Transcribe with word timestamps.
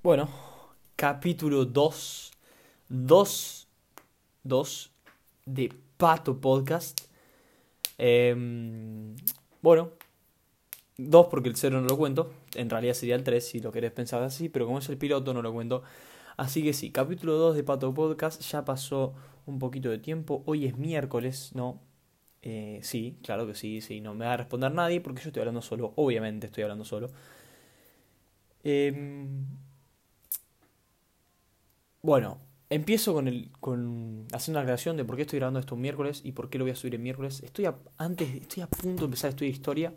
Bueno, 0.00 0.28
capítulo 0.94 1.64
2. 1.64 2.32
2. 2.88 3.68
2 4.44 4.92
de 5.44 5.72
Pato 5.96 6.40
Podcast. 6.40 7.00
Em, 7.98 9.16
bueno, 9.60 9.90
2 10.98 11.26
porque 11.26 11.48
el 11.48 11.56
0 11.56 11.80
no 11.80 11.88
lo 11.88 11.98
cuento. 11.98 12.32
En 12.54 12.70
realidad 12.70 12.94
sería 12.94 13.16
el 13.16 13.24
3 13.24 13.44
si 13.44 13.58
lo 13.58 13.72
querés 13.72 13.90
pensar 13.90 14.22
así, 14.22 14.48
pero 14.48 14.66
como 14.66 14.78
es 14.78 14.88
el 14.88 14.98
piloto 14.98 15.34
no 15.34 15.42
lo 15.42 15.52
cuento. 15.52 15.82
Así 16.36 16.62
que 16.62 16.72
sí, 16.74 16.92
capítulo 16.92 17.34
2 17.34 17.56
de 17.56 17.64
Pato 17.64 17.92
Podcast. 17.92 18.40
Ya 18.42 18.64
pasó 18.64 19.14
un 19.46 19.58
poquito 19.58 19.90
de 19.90 19.98
tiempo. 19.98 20.44
Hoy 20.46 20.66
es 20.66 20.78
miércoles, 20.78 21.50
¿no? 21.54 21.80
Eh, 22.42 22.78
sí, 22.84 23.18
claro 23.24 23.48
que 23.48 23.54
sí, 23.56 23.80
sí. 23.80 24.00
No 24.00 24.14
me 24.14 24.26
va 24.26 24.34
a 24.34 24.36
responder 24.36 24.72
nadie 24.72 25.00
porque 25.00 25.22
yo 25.22 25.30
estoy 25.30 25.40
hablando 25.40 25.60
solo. 25.60 25.92
Obviamente 25.96 26.46
estoy 26.46 26.62
hablando 26.62 26.84
solo. 26.84 27.10
Eh, 28.62 28.92
bueno, 32.02 32.38
empiezo 32.70 33.14
con 33.14 33.28
el 33.28 33.50
con 33.60 34.26
haciendo 34.32 34.58
una 34.58 34.62
aclaración 34.62 34.96
de 34.96 35.04
por 35.04 35.16
qué 35.16 35.22
estoy 35.22 35.38
grabando 35.38 35.60
esto 35.60 35.74
un 35.74 35.80
miércoles 35.80 36.20
y 36.24 36.32
por 36.32 36.50
qué 36.50 36.58
lo 36.58 36.64
voy 36.64 36.72
a 36.72 36.76
subir 36.76 36.94
el 36.94 37.00
miércoles. 37.00 37.42
Estoy 37.42 37.66
a, 37.66 37.76
antes 37.96 38.34
estoy 38.34 38.62
a 38.62 38.66
punto 38.66 39.02
de 39.02 39.04
empezar 39.06 39.28
a 39.28 39.30
estudiar 39.30 39.52
historia. 39.52 39.94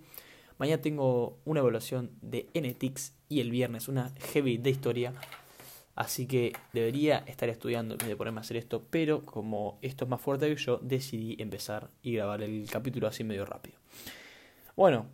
Mañana 0.58 0.82
tengo 0.82 1.40
una 1.46 1.60
evaluación 1.60 2.12
de 2.22 2.48
NTX 2.54 3.14
y 3.30 3.40
el 3.40 3.52
viernes 3.52 3.88
una 3.88 4.14
heavy 4.34 4.58
de 4.58 4.70
historia. 4.70 5.14
Así 5.96 6.26
que 6.26 6.54
debería 6.72 7.20
estar 7.28 7.50
estudiando 7.50 7.96
en 8.00 8.08
de 8.08 8.16
ponerme 8.16 8.40
a 8.40 8.42
hacer 8.42 8.58
esto, 8.58 8.84
pero 8.90 9.22
como 9.26 9.78
esto 9.82 10.06
es 10.06 10.10
más 10.10 10.22
fuerte 10.22 10.48
que 10.48 10.56
yo, 10.56 10.80
decidí 10.82 11.36
empezar 11.40 11.90
y 12.02 12.14
grabar 12.14 12.42
el 12.42 12.70
capítulo 12.70 13.08
así 13.08 13.24
medio 13.24 13.46
rápido. 13.46 13.78
Bueno, 14.76 15.08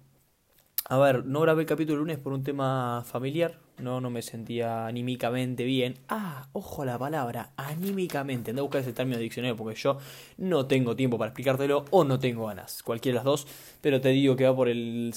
a 0.86 0.98
ver, 0.98 1.26
no 1.26 1.42
grabé 1.42 1.64
el 1.64 1.68
capítulo 1.68 1.96
el 1.96 2.00
lunes 2.02 2.20
por 2.20 2.32
un 2.32 2.44
tema 2.44 3.04
familiar. 3.06 3.60
No, 3.80 4.02
no 4.02 4.10
me 4.10 4.24
sentía 4.24 4.88
anímicamente 4.88 5.64
bien. 5.64 6.00
Ah, 6.10 6.48
ojo 6.54 6.82
a 6.82 6.86
la 6.86 6.98
palabra, 6.98 7.52
anímicamente. 7.58 8.50
Anda 8.50 8.62
a 8.62 8.64
buscar 8.64 8.82
ese 8.82 8.94
término 8.94 9.18
de 9.18 9.24
diccionario 9.24 9.56
porque 9.56 9.76
yo 9.80 10.00
no 10.38 10.66
tengo 10.66 10.96
tiempo 10.96 11.18
para 11.18 11.30
explicártelo 11.30 11.86
o 11.92 12.04
no 12.04 12.18
tengo 12.20 12.48
ganas. 12.48 12.82
Cualquiera 12.82 13.14
de 13.14 13.18
las 13.18 13.26
dos. 13.26 13.48
Pero 13.82 14.02
te 14.02 14.10
digo 14.10 14.36
que 14.36 14.46
va 14.46 14.56
por 14.56 14.68
el 14.68 15.14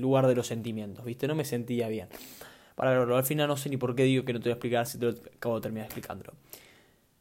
lugar 0.00 0.26
de 0.26 0.34
los 0.34 0.48
sentimientos, 0.48 1.04
¿viste? 1.04 1.28
No 1.28 1.36
me 1.36 1.44
sentía 1.44 1.88
bien. 1.88 2.08
Para 2.74 2.90
verlo, 2.90 3.16
al 3.16 3.24
final 3.24 3.46
no 3.46 3.56
sé 3.56 3.68
ni 3.68 3.76
por 3.76 3.94
qué 3.94 4.02
digo 4.02 4.24
que 4.24 4.32
no 4.32 4.40
te 4.40 4.44
voy 4.44 4.52
a 4.52 4.54
explicar 4.54 4.86
si 4.86 4.98
te 4.98 5.06
lo 5.06 5.12
acabo 5.36 5.56
de 5.56 5.60
terminar 5.60 5.86
explicándolo. 5.86 6.32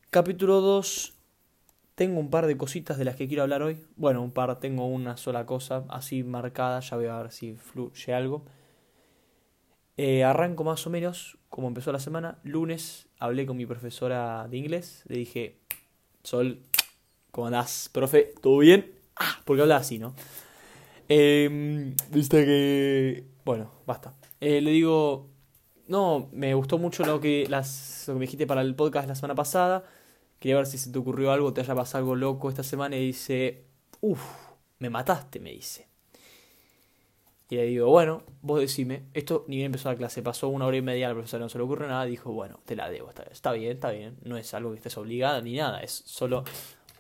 Capítulo 0.09 0.61
2 0.61 1.14
tengo 1.95 2.20
un 2.20 2.31
par 2.31 2.48
de 2.48 2.58
cositas 2.58 2.98
de 2.98 3.05
las 3.05 3.16
que 3.16 3.27
quiero 3.27 3.44
hablar 3.44 3.61
hoy. 3.61 3.77
Bueno, 3.95 4.23
un 4.23 4.31
par, 4.31 4.59
tengo 4.59 4.88
una 4.88 5.17
sola 5.17 5.45
cosa 5.45 5.83
así 5.89 6.23
marcada, 6.23 6.80
ya 6.80 6.98
voy 6.98 7.05
a 7.05 7.22
ver 7.22 7.31
si 7.31 7.53
fluye 7.53 8.14
algo. 8.14 8.44
Eh, 9.97 10.23
arranco 10.23 10.64
más 10.64 10.86
o 10.88 10.89
menos 10.89 11.38
como 11.50 11.67
empezó 11.67 11.92
la 11.92 12.00
semana. 12.00 12.39
Lunes 12.44 13.08
hablé 13.20 13.45
con 13.45 13.58
mi 13.58 13.66
profesora 13.66 14.48
de 14.50 14.58
inglés. 14.58 15.03
Le 15.08 15.17
dije, 15.17 15.59
Sol, 16.23 16.61
¿cómo 17.31 17.48
andás, 17.48 17.89
profe? 17.92 18.33
¿Todo 18.42 18.59
bien? 18.59 18.92
Ah, 19.16 19.42
porque 19.45 19.61
habla 19.61 19.78
así, 19.78 20.00
¿no? 20.00 20.16
Eh, 21.09 21.94
Viste 22.09 22.45
que... 22.45 23.25
Bueno, 23.44 23.72
basta. 23.86 24.16
Eh, 24.39 24.61
le 24.61 24.72
digo, 24.72 25.30
no, 25.88 26.30
me 26.31 26.53
gustó 26.53 26.78
mucho 26.78 27.05
lo 27.05 27.20
que, 27.20 27.45
las, 27.50 28.05
lo 28.08 28.14
que 28.14 28.20
me 28.20 28.26
dijiste 28.26 28.48
para 28.48 28.61
el 28.61 28.76
podcast 28.76 29.08
la 29.08 29.16
semana 29.16 29.36
pasada 29.36 29.83
Quería 30.42 30.58
ver 30.58 30.66
si 30.66 30.80
se 30.80 30.92
te 30.92 30.98
ocurrió 30.98 31.31
algo, 31.31 31.53
te 31.53 31.61
haya 31.61 31.76
pasado 31.76 32.00
algo 32.00 32.16
loco 32.16 32.50
esta 32.50 32.64
semana. 32.64 32.98
Y 32.98 33.05
dice, 33.05 33.66
uff, 34.02 34.20
me 34.80 34.89
mataste, 34.89 35.39
me 35.39 35.52
dice. 35.52 35.88
Y 37.52 37.57
le 37.57 37.66
digo, 37.66 37.89
bueno, 37.89 38.23
vos 38.41 38.61
decime, 38.61 39.03
esto 39.13 39.44
ni 39.49 39.57
bien 39.57 39.66
empezó 39.66 39.89
la 39.89 39.97
clase, 39.97 40.23
pasó 40.23 40.47
una 40.47 40.66
hora 40.66 40.77
y 40.77 40.81
media, 40.81 41.09
al 41.09 41.16
profesor 41.16 41.41
no 41.41 41.49
se 41.49 41.58
le 41.58 41.66
ocurre 41.66 41.85
nada, 41.85 42.05
dijo, 42.05 42.31
bueno, 42.31 42.61
te 42.63 42.77
la 42.77 42.89
debo, 42.89 43.11
está, 43.30 43.52
bien, 43.52 43.73
está 43.73 43.91
bien, 43.91 44.17
no 44.23 44.38
es 44.38 44.53
algo 44.53 44.71
que 44.71 44.77
estés 44.77 44.95
obligada 44.95 45.41
ni 45.41 45.58
nada, 45.58 45.81
es 45.81 45.91
solo 46.05 46.45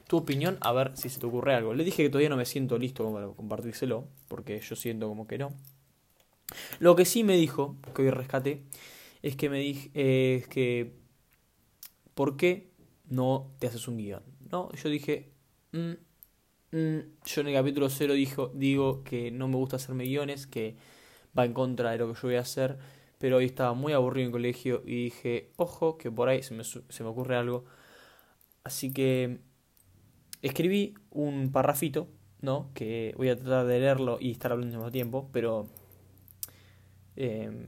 tu 0.09 0.17
opinión, 0.17 0.57
a 0.59 0.73
ver 0.73 0.91
si 0.97 1.07
se 1.07 1.21
te 1.21 1.25
ocurre 1.25 1.55
algo. 1.55 1.73
Le 1.73 1.85
dije 1.85 2.03
que 2.03 2.09
todavía 2.09 2.27
no 2.27 2.35
me 2.35 2.43
siento 2.43 2.77
listo 2.77 3.09
para 3.13 3.27
compartírselo, 3.29 4.09
porque 4.27 4.59
yo 4.59 4.75
siento 4.75 5.07
como 5.07 5.25
que 5.25 5.37
no. 5.37 5.53
Lo 6.79 6.97
que 6.97 7.05
sí 7.05 7.23
me 7.23 7.37
dijo, 7.37 7.77
que 7.95 8.01
hoy 8.01 8.09
rescaté, 8.09 8.65
es 9.21 9.37
que 9.37 9.49
me 9.49 9.59
dije, 9.59 9.89
eh, 9.93 10.39
es 10.41 10.47
que, 10.49 10.91
¿por 12.13 12.35
qué 12.35 12.71
no 13.11 13.53
te 13.59 13.67
haces 13.67 13.87
un 13.87 13.97
guion. 13.97 14.23
No, 14.51 14.71
yo 14.73 14.89
dije, 14.89 15.31
mm". 15.71 15.93
Yo 16.71 17.41
en 17.41 17.47
el 17.47 17.53
capítulo 17.53 17.89
0 17.89 18.13
dijo, 18.13 18.51
digo 18.53 19.03
que 19.03 19.31
no 19.31 19.47
me 19.47 19.55
gusta 19.57 19.75
hacerme 19.75 20.05
guiones, 20.05 20.47
que 20.47 20.75
va 21.37 21.45
en 21.45 21.53
contra 21.53 21.91
de 21.91 21.97
lo 21.97 22.07
que 22.07 22.19
yo 22.19 22.27
voy 22.27 22.35
a 22.35 22.41
hacer, 22.41 22.77
pero 23.17 23.37
hoy 23.37 23.45
estaba 23.45 23.73
muy 23.73 23.93
aburrido 23.93 24.23
en 24.23 24.27
el 24.27 24.31
colegio 24.31 24.83
y 24.85 25.05
dije, 25.05 25.51
ojo, 25.57 25.97
que 25.97 26.11
por 26.11 26.29
ahí 26.29 26.43
se 26.43 26.53
me, 26.53 26.63
se 26.63 27.03
me 27.03 27.09
ocurre 27.09 27.35
algo. 27.35 27.65
Así 28.63 28.93
que 28.93 29.39
escribí 30.41 30.95
un 31.09 31.51
parrafito, 31.51 32.07
¿no? 32.41 32.71
Que 32.73 33.13
voy 33.17 33.29
a 33.29 33.35
tratar 33.37 33.65
de 33.67 33.79
leerlo 33.79 34.17
y 34.19 34.31
estar 34.31 34.51
hablando 34.51 34.75
al 34.75 34.79
mismo 34.79 34.91
tiempo, 34.91 35.29
pero... 35.31 35.67
Eh, 37.17 37.67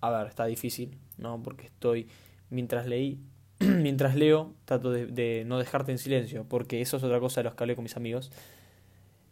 a 0.00 0.10
ver, 0.10 0.28
está 0.28 0.46
difícil, 0.46 0.98
¿no? 1.16 1.42
Porque 1.42 1.66
estoy, 1.66 2.08
mientras 2.50 2.86
leí, 2.86 3.20
mientras 3.82 4.14
leo, 4.14 4.54
trato 4.64 4.90
de, 4.90 5.44
no 5.46 5.58
dejarte 5.58 5.92
en 5.92 5.98
silencio, 5.98 6.44
porque 6.48 6.80
eso 6.80 6.96
es 6.96 7.02
otra 7.02 7.20
cosa 7.20 7.40
de 7.40 7.44
los 7.44 7.54
que 7.54 7.64
hablé 7.64 7.74
con 7.74 7.82
mis 7.82 7.96
amigos. 7.96 8.30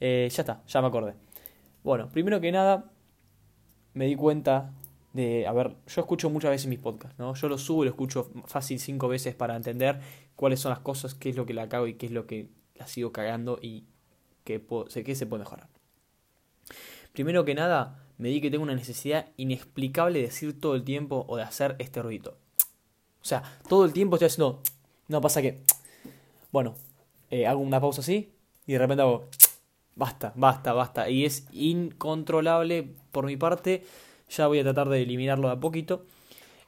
Eh, 0.00 0.28
ya 0.30 0.42
está, 0.42 0.62
ya 0.66 0.80
me 0.80 0.88
acordé. 0.88 1.14
Bueno, 1.84 2.08
primero 2.10 2.40
que 2.40 2.50
nada, 2.52 2.90
me 3.94 4.06
di 4.06 4.16
cuenta 4.16 4.72
de, 5.12 5.46
a 5.46 5.52
ver, 5.52 5.76
yo 5.86 6.00
escucho 6.00 6.28
muchas 6.28 6.50
veces 6.50 6.66
mis 6.66 6.78
podcasts, 6.78 7.18
¿no? 7.18 7.34
Yo 7.34 7.48
lo 7.48 7.56
subo 7.56 7.84
y 7.84 7.86
lo 7.86 7.90
escucho 7.90 8.30
fácil 8.44 8.78
cinco 8.78 9.08
veces 9.08 9.34
para 9.34 9.56
entender 9.56 10.00
cuáles 10.34 10.60
son 10.60 10.70
las 10.70 10.80
cosas, 10.80 11.14
qué 11.14 11.30
es 11.30 11.36
lo 11.36 11.46
que 11.46 11.54
la 11.54 11.68
cago 11.68 11.86
y 11.86 11.94
qué 11.94 12.06
es 12.06 12.12
lo 12.12 12.26
que 12.26 12.48
la 12.74 12.86
sigo 12.86 13.12
cagando 13.12 13.58
y 13.62 13.84
qué, 14.44 14.62
sé 14.88 15.04
qué 15.04 15.14
se 15.14 15.26
puede 15.26 15.44
mejorar. 15.44 15.68
Primero 17.12 17.44
que 17.44 17.54
nada, 17.54 18.04
me 18.18 18.28
di 18.28 18.40
que 18.40 18.50
tengo 18.50 18.64
una 18.64 18.74
necesidad 18.74 19.30
inexplicable 19.36 20.18
de 20.18 20.26
decir 20.26 20.60
todo 20.60 20.74
el 20.74 20.84
tiempo 20.84 21.24
o 21.28 21.36
de 21.36 21.44
hacer 21.44 21.76
este 21.78 22.02
ruido. 22.02 22.36
O 23.26 23.28
sea, 23.28 23.42
todo 23.68 23.84
el 23.84 23.92
tiempo 23.92 24.14
estoy 24.14 24.26
haciendo... 24.26 24.62
No 25.08 25.20
pasa 25.20 25.42
que... 25.42 25.62
Bueno, 26.52 26.76
eh, 27.30 27.46
hago 27.46 27.60
una 27.60 27.80
pausa 27.80 28.00
así 28.00 28.32
y 28.68 28.74
de 28.74 28.78
repente 28.78 29.02
hago... 29.02 29.28
Basta, 29.96 30.34
basta, 30.36 30.74
basta. 30.74 31.08
Y 31.08 31.24
es 31.24 31.46
incontrolable 31.52 32.86
por 33.12 33.24
mi 33.24 33.38
parte. 33.38 33.82
Ya 34.28 34.46
voy 34.46 34.58
a 34.58 34.62
tratar 34.62 34.90
de 34.90 35.00
eliminarlo 35.00 35.48
de 35.48 35.54
a 35.54 35.58
poquito. 35.58 36.04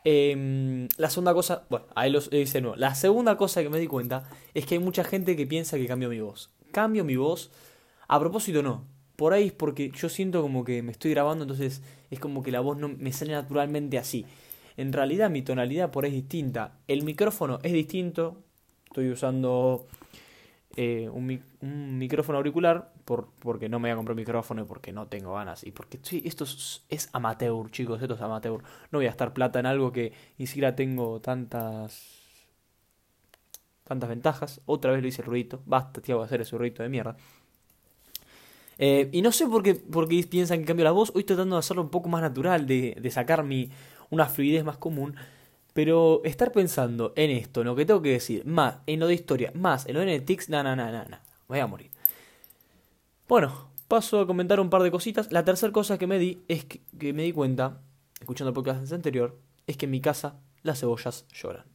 Em, 0.02 0.88
la 0.96 1.10
segunda 1.10 1.34
cosa, 1.34 1.66
bueno, 1.69 1.84
ahí 1.94 2.10
lo 2.10 2.20
dice 2.20 2.62
nuevo. 2.62 2.76
La 2.76 2.94
segunda 2.94 3.36
cosa 3.36 3.62
que 3.62 3.69
me 3.69 3.78
di 3.78 3.86
cuenta 3.86 4.25
es 4.54 4.64
que 4.64 4.76
hay 4.76 4.78
mucha 4.80 5.04
gente 5.04 5.36
que 5.36 5.46
piensa 5.46 5.76
que 5.76 5.86
cambio 5.86 6.08
mi 6.08 6.20
voz. 6.20 6.50
Cambio 6.72 7.04
mi 7.04 7.16
voz. 7.16 7.50
A 8.08 8.19
propósito, 8.19 8.62
no. 8.62 8.86
Por 9.14 9.34
ahí 9.34 9.48
es 9.48 9.52
porque 9.52 9.92
yo 9.94 10.08
siento 10.08 10.40
como 10.40 10.64
que 10.64 10.82
me 10.82 10.92
estoy 10.92 11.10
grabando, 11.10 11.44
entonces 11.44 11.82
es 12.10 12.19
como 12.19 12.42
que 12.42 12.50
la 12.50 12.60
voz 12.60 12.78
no 12.78 12.88
me 12.88 13.12
sale 13.12 13.32
naturalmente 13.32 13.98
así. 13.98 14.25
En 14.78 14.93
realidad 14.93 15.28
mi 15.28 15.43
tonalidad 15.43 15.91
por 15.91 16.05
ahí 16.05 16.11
es 16.11 16.15
distinta. 16.15 16.78
El 16.87 17.03
micrófono 17.03 17.59
es 17.65 17.72
distinto. 17.72 18.44
Estoy 18.87 19.11
usando 19.11 19.89
eh, 20.77 21.11
un, 21.12 21.99
micrófono 21.99 22.39
auricular 22.39 22.93
por, 23.05 23.28
porque 23.41 23.69
no 23.69 23.81
me 23.81 23.88
voy 23.88 23.94
a 23.94 23.97
comprar 23.97 24.15
micrófono 24.15 24.62
y 24.62 24.65
porque 24.67 24.93
no 24.93 25.09
tengo 25.09 25.34
ganas. 25.34 25.65
Y 25.65 25.72
porque 25.72 25.99
esto 26.22 26.44
es, 26.44 27.09
amateur, 27.12 27.69
chicos. 27.72 28.00
Esto 28.00 28.15
es 28.15 28.21
amateur. 28.21 28.62
No 28.93 29.00
voy 29.00 29.06
a 29.06 29.11
estar 29.11 29.33
plata 29.33 29.59
en 29.59 29.67
algo 29.67 29.91
que 29.91 30.12
ni 30.38 30.47
siquiera 30.47 30.77
tengo 30.77 31.21
tantas 31.21 32.15
tantas 33.83 34.09
ventajas. 34.09 34.61
Otra 34.65 34.93
vez 34.93 35.03
lo 35.03 35.09
hice 35.09 35.22
el 35.22 35.27
ruidito. 35.27 35.61
Basta, 35.67 36.00
tío, 36.00 36.19
voy 36.19 36.22
a 36.22 36.27
hacer 36.27 36.43
ese 36.43 36.56
ruidito 36.56 36.84
de 36.84 36.88
mierda. 36.88 37.17
Eh, 38.78 39.09
y 39.11 39.22
no 39.22 39.33
sé 39.33 39.44
por 39.49 39.65
qué, 39.65 39.75
por 39.75 40.06
qué 40.06 40.22
piensan 40.22 40.61
que 40.61 40.67
cambio 40.67 40.84
la 40.84 40.93
voz. 40.93 41.11
Hoy 41.17 41.22
estoy 41.22 41.34
tratando 41.34 41.56
de 41.56 41.61
hacerlo 41.61 41.83
un 41.83 41.91
poco 41.91 42.09
más 42.09 42.22
natural, 42.22 42.65
de 42.65 43.11
sacar 43.11 43.43
mi, 43.43 43.72
una 44.10 44.26
fluidez 44.26 44.64
más 44.64 44.76
común. 44.76 45.14
Pero 45.75 46.22
estar 46.25 46.50
pensando 46.50 47.12
en 47.14 47.31
esto, 47.31 47.60
en 47.60 47.69
lo 47.69 47.76
que 47.76 47.87
tengo 47.87 48.02
que 48.02 48.10
decir, 48.10 48.44
más 48.44 48.78
en 48.87 49.00
lo 49.00 49.06
de 49.06 49.14
historia, 49.14 49.52
más 49.55 49.87
en 49.87 49.94
lo 49.94 50.00
de 50.00 50.06
NetX, 50.06 50.49
na, 50.49 50.62
na, 50.62 50.75
na, 50.75 50.90
na, 50.90 51.05
na, 51.05 51.22
voy 51.46 51.60
a 51.60 51.66
morir. 51.66 51.90
Bueno, 53.28 53.70
paso 53.87 54.20
a 54.20 54.26
comentar 54.26 54.58
un 54.58 54.70
par 54.70 54.82
de 54.82 54.90
cositas. 54.90 55.31
La 55.31 55.44
tercera 55.44 55.72
cosa 55.72 55.99
que 55.99 56.06
me 56.06 56.19
di 56.19 56.43
es 56.49 56.64
que, 56.64 56.81
me 57.12 57.22
di 57.22 57.32
cuenta, 57.32 57.81
escuchando 58.19 58.49
el 58.49 58.55
podcast 58.55 58.93
anterior, 58.93 59.38
es 59.66 59.76
que 59.76 59.84
en 59.84 59.93
mi 59.93 60.00
casa 60.00 60.40
las 60.62 60.81
cebollas 60.81 61.26
lloran. 61.32 61.66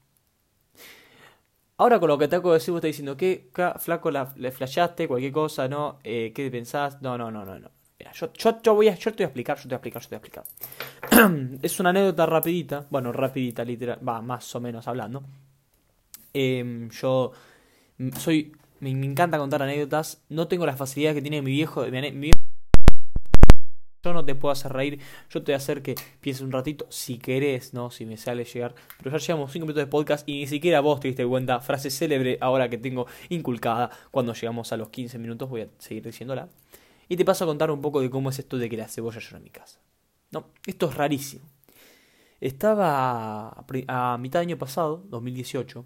Ahora 1.78 2.00
con 2.00 2.10
lo 2.10 2.18
que 2.18 2.28
te 2.28 2.36
acabo 2.36 2.52
de 2.52 2.60
decir, 2.60 2.72
vos 2.72 2.80
estás 2.80 2.90
diciendo 2.90 3.16
que 3.16 3.50
flaco 3.80 4.12
le 4.12 4.52
flasheaste, 4.52 5.08
cualquier 5.08 5.32
cosa, 5.32 5.68
¿no? 5.68 6.00
Eh, 6.04 6.32
¿Qué 6.36 6.50
pensás? 6.52 7.02
No, 7.02 7.18
no, 7.18 7.32
no, 7.32 7.46
no, 7.46 7.58
no 7.58 7.83
yo, 8.12 8.32
yo, 8.62 8.76
voy 8.76 8.90
a, 8.90 8.96
yo 8.96 9.12
te 9.14 9.18
voy 9.18 9.24
a 9.24 9.28
explicar, 9.28 9.58
yo 9.58 9.64
te 9.64 9.68
voy 9.70 9.74
a 9.74 9.78
explicar, 9.78 10.02
yo 10.02 10.10
te 10.10 10.16
voy 10.16 10.22
a 10.22 10.42
explicar. 11.08 11.60
es 11.62 11.80
una 11.80 11.90
anécdota 11.92 12.26
rapidita, 12.26 12.86
bueno, 12.90 13.12
rapidita, 13.12 13.64
literal, 13.64 14.00
va, 14.08 14.22
más 14.22 14.54
o 14.56 14.60
menos 14.60 14.88
hablando. 14.88 15.24
Em, 16.34 16.90
yo 16.90 17.32
soy, 18.18 18.52
me, 18.80 18.90
encanta 18.90 19.38
contar 19.38 19.62
anécdotas, 19.62 20.24
no 20.30 20.48
tengo 20.48 20.66
la 20.66 20.76
facilidad 20.76 21.14
que 21.14 21.22
tiene 21.22 21.42
mi 21.42 21.52
viejo, 21.52 21.86
mi, 21.86 22.32
Yo 24.04 24.14
no 24.14 24.26
te 24.26 24.36
puedo 24.36 24.52
hacer 24.52 24.74
reír, 24.74 25.00
yo 25.30 25.44
te 25.44 25.52
voy 25.52 25.54
a 25.54 25.58
hacer 25.58 25.82
que 25.82 25.96
pienses 26.20 26.44
un 26.44 26.52
ratito, 26.52 26.88
si 26.90 27.20
querés, 27.20 27.74
¿no? 27.74 27.92
Si 27.92 28.06
me 28.06 28.18
sale 28.18 28.44
llegar. 28.44 28.76
Pero 28.98 29.16
ya 29.18 29.26
llevamos 29.26 29.52
5 29.52 29.66
minutos 29.66 29.84
de 29.84 29.88
podcast 29.88 30.28
y 30.28 30.40
ni 30.40 30.48
siquiera 30.48 30.82
vos 30.82 31.00
te 31.00 31.08
diste 31.08 31.26
cuenta, 31.26 31.60
frase 31.62 31.90
célebre 31.90 32.38
ahora 32.42 32.68
que 32.68 32.78
tengo 32.78 33.06
inculcada. 33.30 33.90
Cuando 34.12 34.34
llegamos 34.34 34.74
a 34.74 34.78
los 34.78 34.90
15 34.90 35.20
minutos 35.20 35.50
voy 35.50 35.62
a 35.62 35.68
seguir 35.78 36.04
diciéndola. 36.04 36.50
Y 37.10 37.18
te 37.18 37.26
paso 37.26 37.44
a 37.44 37.48
contar 37.48 37.72
un 37.72 37.82
poco 37.82 38.02
de 38.02 38.10
cómo 38.10 38.30
es 38.30 38.40
esto 38.40 38.58
de 38.58 38.70
que 38.70 38.78
la 38.78 38.88
cebolla 38.88 39.20
llora 39.20 39.38
en 39.38 39.44
mi 39.44 39.50
casa. 39.50 39.80
No, 40.32 40.48
esto 40.66 40.90
es 40.90 40.96
rarísimo. 40.96 41.50
Estaba 42.42 43.50
a, 43.88 44.18
mitad 44.20 44.40
de 44.40 44.44
año 44.44 44.58
pasado, 44.58 45.04
2018. 45.10 45.86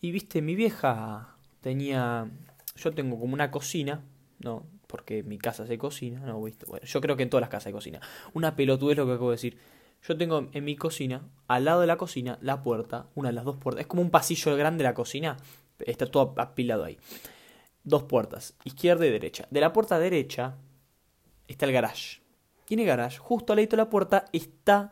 Y 0.00 0.10
viste, 0.10 0.42
mi 0.42 0.54
vieja 0.54 1.36
tenía... 1.60 2.30
Yo 2.76 2.92
tengo 2.92 3.18
como 3.18 3.34
una 3.34 3.50
cocina, 3.50 4.04
¿no? 4.40 4.66
porque 4.94 5.24
mi 5.24 5.38
casa 5.38 5.66
se 5.66 5.76
cocina, 5.76 6.20
no, 6.20 6.38
Bueno, 6.38 6.86
yo 6.86 7.00
creo 7.00 7.16
que 7.16 7.24
en 7.24 7.28
todas 7.28 7.40
las 7.40 7.50
casas 7.50 7.64
se 7.64 7.72
cocina. 7.72 8.00
Una 8.32 8.54
pelotudez 8.54 8.96
lo 8.96 9.06
que 9.06 9.12
acabo 9.14 9.30
de 9.30 9.34
decir. 9.34 9.58
Yo 10.06 10.16
tengo 10.16 10.48
en 10.52 10.64
mi 10.64 10.76
cocina, 10.76 11.22
al 11.48 11.64
lado 11.64 11.80
de 11.80 11.88
la 11.88 11.96
cocina, 11.96 12.38
la 12.42 12.62
puerta, 12.62 13.08
una 13.16 13.30
de 13.30 13.32
las 13.32 13.44
dos 13.44 13.56
puertas. 13.56 13.80
Es 13.80 13.86
como 13.88 14.02
un 14.02 14.10
pasillo 14.10 14.54
grande 14.56 14.84
de 14.84 14.88
la 14.90 14.94
cocina. 14.94 15.36
Está 15.80 16.06
todo 16.06 16.32
apilado 16.36 16.84
ahí. 16.84 16.96
Dos 17.84 18.04
puertas, 18.04 18.54
izquierda 18.64 19.06
y 19.06 19.10
derecha. 19.10 19.46
De 19.50 19.60
la 19.60 19.72
puerta 19.72 19.98
derecha 19.98 20.56
está 21.46 21.66
el 21.66 21.72
garage. 21.72 22.20
Tiene 22.64 22.84
garage. 22.84 23.18
Justo 23.18 23.52
al 23.52 23.58
lado 23.58 23.68
de 23.68 23.76
la 23.76 23.90
puerta 23.90 24.24
está. 24.32 24.90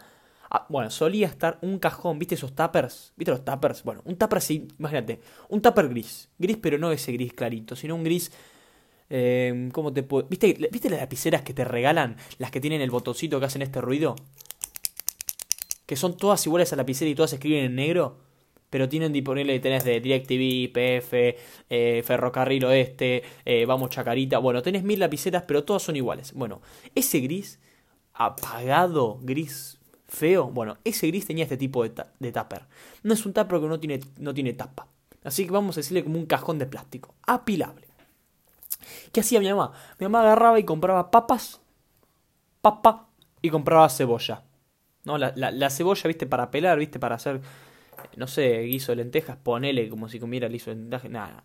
Ah, 0.50 0.66
bueno, 0.68 0.90
solía 0.90 1.26
estar 1.26 1.58
un 1.62 1.78
cajón, 1.78 2.18
¿viste 2.18 2.34
esos 2.34 2.54
tuppers? 2.54 3.14
¿Viste 3.16 3.32
los 3.32 3.44
tuppers? 3.44 3.82
Bueno, 3.82 4.02
un 4.04 4.16
tupper 4.16 4.42
sí, 4.42 4.68
imagínate. 4.78 5.20
Un 5.48 5.62
tupper 5.62 5.88
gris. 5.88 6.28
Gris, 6.38 6.58
pero 6.58 6.76
no 6.76 6.92
ese 6.92 7.12
gris 7.12 7.32
clarito, 7.32 7.74
sino 7.74 7.94
un 7.94 8.04
gris 8.04 8.30
eh, 9.14 9.68
¿Cómo 9.72 9.92
te 9.92 10.02
puedo.? 10.02 10.26
¿Viste, 10.26 10.56
¿Viste 10.72 10.88
las 10.88 11.00
lapiceras 11.00 11.42
que 11.42 11.52
te 11.52 11.64
regalan? 11.64 12.16
Las 12.38 12.50
que 12.50 12.62
tienen 12.62 12.80
el 12.80 12.90
botoncito 12.90 13.38
que 13.38 13.44
hacen 13.44 13.60
este 13.60 13.82
ruido. 13.82 14.16
Que 15.84 15.96
son 15.96 16.16
todas 16.16 16.46
iguales 16.46 16.72
a 16.72 16.76
la 16.76 16.80
lapicera 16.80 17.10
y 17.10 17.14
todas 17.14 17.34
escriben 17.34 17.64
en 17.64 17.74
negro. 17.74 18.16
Pero 18.72 18.88
tienen 18.88 19.12
disponible, 19.12 19.60
tenés 19.60 19.84
de 19.84 20.00
DirecTV, 20.00 20.72
PF, 20.72 21.36
eh, 21.68 22.02
Ferrocarril 22.02 22.64
Oeste, 22.64 23.22
eh, 23.44 23.66
Vamos 23.66 23.90
Chacarita. 23.90 24.38
Bueno, 24.38 24.62
tenés 24.62 24.82
mil 24.82 24.98
lapiceras, 24.98 25.42
pero 25.46 25.62
todas 25.62 25.82
son 25.82 25.94
iguales. 25.94 26.32
Bueno, 26.32 26.62
ese 26.94 27.20
gris 27.20 27.60
apagado, 28.14 29.18
gris 29.20 29.78
feo. 30.08 30.46
Bueno, 30.50 30.78
ese 30.84 31.06
gris 31.08 31.26
tenía 31.26 31.44
este 31.44 31.58
tipo 31.58 31.86
de, 31.86 31.92
de 32.18 32.32
tupper. 32.32 32.62
No 33.02 33.12
es 33.12 33.26
un 33.26 33.34
tupper 33.34 33.60
que 33.60 33.66
no 33.66 33.78
tiene, 33.78 34.00
no 34.16 34.32
tiene 34.32 34.54
tapa. 34.54 34.88
Así 35.22 35.44
que 35.44 35.52
vamos 35.52 35.76
a 35.76 35.80
decirle 35.80 36.02
como 36.02 36.18
un 36.18 36.24
cajón 36.24 36.58
de 36.58 36.64
plástico. 36.64 37.14
Apilable. 37.26 37.88
¿Qué 39.12 39.20
hacía 39.20 39.38
mi 39.38 39.50
mamá? 39.50 39.72
Mi 39.98 40.06
mamá 40.06 40.22
agarraba 40.22 40.58
y 40.58 40.64
compraba 40.64 41.10
papas, 41.10 41.60
papa 42.62 43.10
y 43.42 43.50
compraba 43.50 43.90
cebolla. 43.90 44.44
¿No? 45.04 45.18
La, 45.18 45.34
la, 45.36 45.68
cebolla, 45.68 46.08
viste, 46.08 46.26
para 46.26 46.50
pelar, 46.50 46.78
viste, 46.78 46.98
para 46.98 47.16
hacer, 47.16 47.42
no 48.16 48.26
sé, 48.26 48.62
guiso 48.62 48.92
de 48.92 48.96
lentejas, 48.96 49.36
ponele 49.36 49.88
como 49.88 50.08
si 50.08 50.18
comiera 50.18 50.46
el 50.46 50.52
guiso 50.52 50.70
lentejas, 50.70 51.10
nada. 51.10 51.44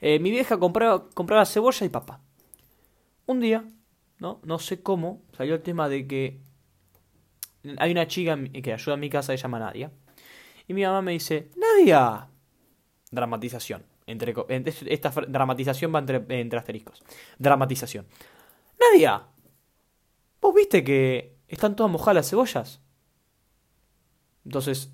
Eh, 0.00 0.18
mi 0.18 0.30
vieja 0.30 0.58
compraba, 0.58 1.08
compraba 1.10 1.44
cebolla 1.44 1.86
y 1.86 1.88
papa. 1.88 2.20
Un 3.26 3.40
día, 3.40 3.64
¿no? 4.18 4.40
No 4.44 4.58
sé 4.58 4.82
cómo, 4.82 5.22
salió 5.36 5.54
el 5.54 5.62
tema 5.62 5.88
de 5.88 6.06
que 6.06 6.40
hay 7.78 7.90
una 7.90 8.06
chica 8.06 8.38
que 8.62 8.72
ayuda 8.72 8.94
en 8.94 9.00
mi 9.00 9.10
casa, 9.10 9.32
se 9.32 9.42
llama 9.42 9.58
Nadia. 9.58 9.90
Y 10.66 10.74
mi 10.74 10.82
mamá 10.82 11.02
me 11.02 11.12
dice, 11.12 11.50
Nadia. 11.56 12.28
Dramatización. 13.10 13.84
Entre, 14.06 14.34
esta 14.86 15.10
dramatización 15.10 15.94
va 15.94 15.98
entre, 15.98 16.24
entre 16.40 16.58
asteriscos. 16.58 17.02
Dramatización. 17.38 18.06
Nadia, 18.80 19.26
¿vos 20.40 20.54
viste 20.54 20.84
que 20.84 21.36
están 21.48 21.76
todas 21.76 21.92
mojadas 21.92 22.14
las 22.14 22.30
cebollas? 22.30 22.80
Entonces, 24.44 24.92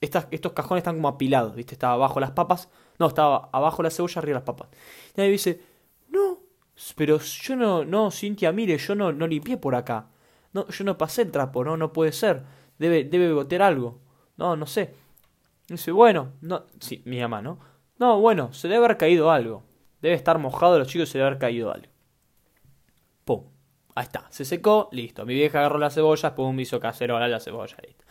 estos 0.00 0.52
cajones 0.52 0.82
están 0.82 0.96
como 0.96 1.08
apilados, 1.08 1.54
¿viste? 1.54 1.74
Estaba 1.74 1.94
abajo 1.94 2.20
las 2.20 2.30
papas. 2.30 2.68
No, 2.98 3.06
estaba 3.06 3.48
abajo 3.52 3.82
la 3.82 3.90
cebolla, 3.90 4.20
arriba 4.20 4.38
las 4.38 4.44
papas. 4.44 4.68
Y 5.14 5.18
nadie 5.18 5.30
dice, 5.30 5.60
no, 6.08 6.40
pero 6.96 7.18
yo 7.18 7.56
no, 7.56 7.84
no, 7.84 8.10
Cintia, 8.10 8.52
mire, 8.52 8.78
yo 8.78 8.94
no, 8.94 9.12
no 9.12 9.26
limpié 9.26 9.56
por 9.56 9.74
acá. 9.74 10.08
No, 10.52 10.66
yo 10.68 10.84
no 10.84 10.96
pasé 10.96 11.22
el 11.22 11.30
trapo, 11.30 11.64
no, 11.64 11.76
no 11.76 11.92
puede 11.92 12.12
ser. 12.12 12.44
Debe, 12.78 13.04
debe 13.04 13.32
botear 13.32 13.62
algo. 13.62 14.00
No, 14.36 14.56
no 14.56 14.66
sé. 14.66 14.94
dice, 15.68 15.90
bueno, 15.90 16.32
no, 16.40 16.66
sí, 16.80 17.02
mi 17.04 17.20
mamá, 17.20 17.42
¿no? 17.42 17.58
No, 17.98 18.20
bueno, 18.20 18.52
se 18.52 18.68
debe 18.68 18.84
haber 18.84 18.96
caído 18.96 19.30
algo. 19.30 19.64
Debe 20.00 20.14
estar 20.14 20.38
mojado 20.38 20.78
los 20.78 20.88
chicos, 20.88 21.08
se 21.08 21.18
debe 21.18 21.28
haber 21.28 21.40
caído 21.40 21.72
algo. 21.72 21.88
Pum. 23.24 23.44
Ahí 23.94 24.04
está. 24.04 24.26
Se 24.30 24.44
secó, 24.44 24.88
listo. 24.92 25.26
Mi 25.26 25.34
vieja 25.34 25.58
agarró 25.58 25.78
las 25.78 25.94
cebollas, 25.94 26.32
pum, 26.32 26.58
hizo 26.60 26.78
cacerola 26.78 27.26
la 27.26 27.40
cebolla, 27.40 27.76
listo. 27.84 28.04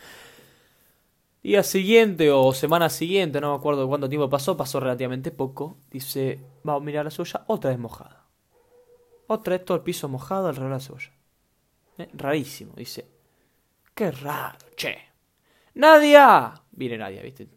Día 1.44 1.64
siguiente 1.64 2.32
o 2.32 2.52
semana 2.54 2.90
siguiente, 2.90 3.40
no 3.40 3.52
me 3.52 3.58
acuerdo 3.58 3.88
cuánto 3.88 4.10
tiempo 4.10 4.30
pasó, 4.30 4.58
pasó 4.58 4.80
relativamente 4.80 5.32
poco. 5.32 5.78
Dice, 5.92 6.40
vamos 6.64 6.82
a 6.82 6.86
mirar 6.86 7.06
la 7.06 7.12
cebolla, 7.12 7.46
otra 7.48 7.70
vez 7.70 7.80
mojada. 7.80 8.26
Otra 9.28 9.58
vez 9.58 9.66
todo 9.66 9.78
el 9.78 9.84
piso 9.84 10.08
mojado 10.08 10.48
alrededor 10.48 10.72
de 10.72 10.76
la 10.76 10.80
cebolla. 10.80 11.12
Eh, 11.98 12.10
rarísimo, 12.14 12.74
dice. 12.76 13.08
Qué 13.94 14.12
raro, 14.12 14.58
che. 14.76 14.98
¡Nadia! 15.74 16.54
Viene 16.72 16.98
Nadia, 16.98 17.22
¿viste? 17.22 17.48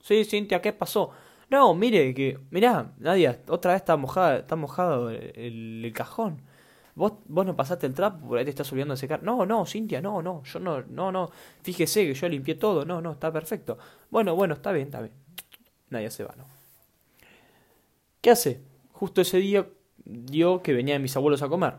Sí, 0.00 0.24
Cintia, 0.24 0.60
¿qué 0.62 0.72
pasó? 0.72 1.10
No, 1.48 1.74
mire, 1.74 2.14
que. 2.14 2.38
Mirá, 2.50 2.92
Nadia, 2.98 3.40
otra 3.48 3.72
vez 3.72 3.82
está 3.82 3.96
mojada, 3.96 4.38
está 4.38 4.56
mojado 4.56 5.10
el, 5.10 5.92
cajón. 5.94 6.42
¿Vos, 6.96 7.12
vos 7.26 7.44
no 7.44 7.54
pasaste 7.54 7.86
el 7.86 7.92
trapo, 7.92 8.26
por 8.26 8.38
ahí 8.38 8.44
te 8.44 8.50
estás 8.50 8.72
olvidando 8.72 8.94
de 8.94 8.98
secar. 8.98 9.22
No, 9.22 9.44
no, 9.44 9.66
Cintia, 9.66 10.00
no, 10.00 10.22
no, 10.22 10.42
yo 10.44 10.58
no, 10.58 10.80
no, 10.88 11.12
no. 11.12 11.30
Fíjese 11.62 12.06
que 12.06 12.14
yo 12.14 12.26
limpié 12.26 12.54
todo, 12.54 12.86
no, 12.86 13.02
no, 13.02 13.12
está 13.12 13.30
perfecto. 13.30 13.76
Bueno, 14.10 14.34
bueno, 14.34 14.54
está 14.54 14.72
bien, 14.72 14.86
está 14.86 15.02
bien. 15.02 15.12
Nadia 15.90 16.10
se 16.10 16.24
va, 16.24 16.34
¿no? 16.38 16.46
¿Qué 18.22 18.30
hace? 18.30 18.62
Justo 18.92 19.20
ese 19.20 19.36
día 19.36 19.66
dio 20.06 20.62
que 20.62 20.72
venían 20.72 21.02
mis 21.02 21.14
abuelos 21.16 21.42
a 21.42 21.48
comer. 21.48 21.74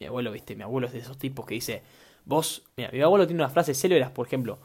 Mi 0.00 0.06
abuelo, 0.06 0.32
viste, 0.32 0.56
mi 0.56 0.62
abuelo 0.62 0.86
es 0.86 0.94
de 0.94 1.00
esos 1.00 1.18
tipos 1.18 1.44
que 1.44 1.54
dice, 1.54 1.82
vos, 2.24 2.64
mira, 2.74 2.90
mi 2.90 3.02
abuelo 3.02 3.26
tiene 3.26 3.42
unas 3.42 3.52
frases 3.52 3.78
célebres, 3.78 4.10
por 4.10 4.26
ejemplo, 4.26 4.58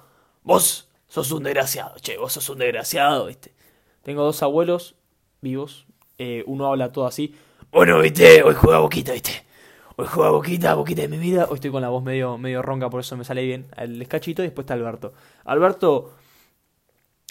vos 0.43 0.87
sos 1.09 1.29
un 1.33 1.43
desgraciado, 1.43 1.97
che, 1.99 2.17
vos 2.17 2.31
sos 2.31 2.47
un 2.49 2.59
desgraciado, 2.59 3.25
viste. 3.25 3.53
Tengo 4.01 4.23
dos 4.23 4.41
abuelos 4.43 4.95
vivos. 5.41 5.85
Eh, 6.17 6.43
uno 6.47 6.67
habla 6.67 6.93
todo 6.93 7.05
así. 7.05 7.35
Bueno, 7.69 7.99
viste, 7.99 8.43
hoy 8.43 8.55
juega 8.55 8.79
boquita, 8.79 9.11
viste. 9.11 9.48
Hoy 9.99 10.07
juega 10.07 10.29
boquita, 10.29 10.75
boquita 10.75 11.01
de 11.01 11.09
mi 11.09 11.17
vida. 11.17 11.47
Hoy 11.49 11.55
estoy 11.55 11.71
con 11.71 11.81
la 11.81 11.89
voz 11.89 12.01
medio, 12.01 12.37
medio 12.37 12.61
ronca, 12.61 12.89
por 12.89 13.01
eso 13.01 13.17
me 13.17 13.25
sale 13.25 13.43
bien. 13.43 13.67
El 13.75 14.01
escachito 14.01 14.41
y 14.41 14.45
después 14.45 14.63
está 14.63 14.73
Alberto. 14.73 15.11
Alberto, 15.43 16.13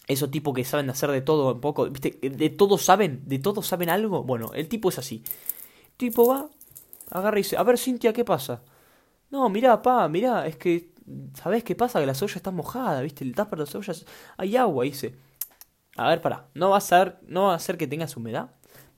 esos 0.06 0.30
tipos 0.30 0.52
que 0.52 0.64
saben 0.64 0.90
hacer 0.90 1.10
de 1.10 1.22
todo 1.22 1.54
un 1.54 1.62
poco, 1.62 1.88
viste, 1.88 2.18
de 2.20 2.50
todo 2.50 2.76
saben, 2.76 3.22
de 3.24 3.38
todo 3.38 3.62
saben 3.62 3.88
algo. 3.88 4.22
Bueno, 4.22 4.50
el 4.52 4.68
tipo 4.68 4.90
es 4.90 4.98
así. 4.98 5.22
El 5.86 5.96
tipo 5.96 6.28
va, 6.28 6.50
agarra 7.10 7.38
y 7.38 7.42
dice, 7.42 7.56
a 7.56 7.62
ver, 7.62 7.78
Cintia, 7.78 8.12
¿qué 8.12 8.26
pasa? 8.26 8.62
No, 9.30 9.48
mirá, 9.48 9.80
pa, 9.80 10.06
mirá, 10.08 10.46
es 10.46 10.56
que, 10.58 10.92
¿sabés 11.42 11.64
qué 11.64 11.74
pasa? 11.74 12.00
Que 12.00 12.06
la 12.06 12.14
cebolla 12.14 12.36
está 12.36 12.50
mojada, 12.50 13.00
viste, 13.00 13.24
el 13.24 13.34
tupper 13.34 13.60
de 13.60 13.64
la 13.64 13.70
cebolla, 13.70 13.94
hay 14.36 14.56
agua, 14.58 14.84
dice. 14.84 15.14
A 15.96 16.08
ver, 16.10 16.20
pará, 16.20 16.48
¿no 16.54 16.68
va 16.70 16.76
a 16.76 16.80
ser, 16.82 17.18
no 17.28 17.44
va 17.44 17.52
a 17.54 17.56
hacer 17.56 17.78
que 17.78 17.86
tengas 17.86 18.14
humedad? 18.16 18.50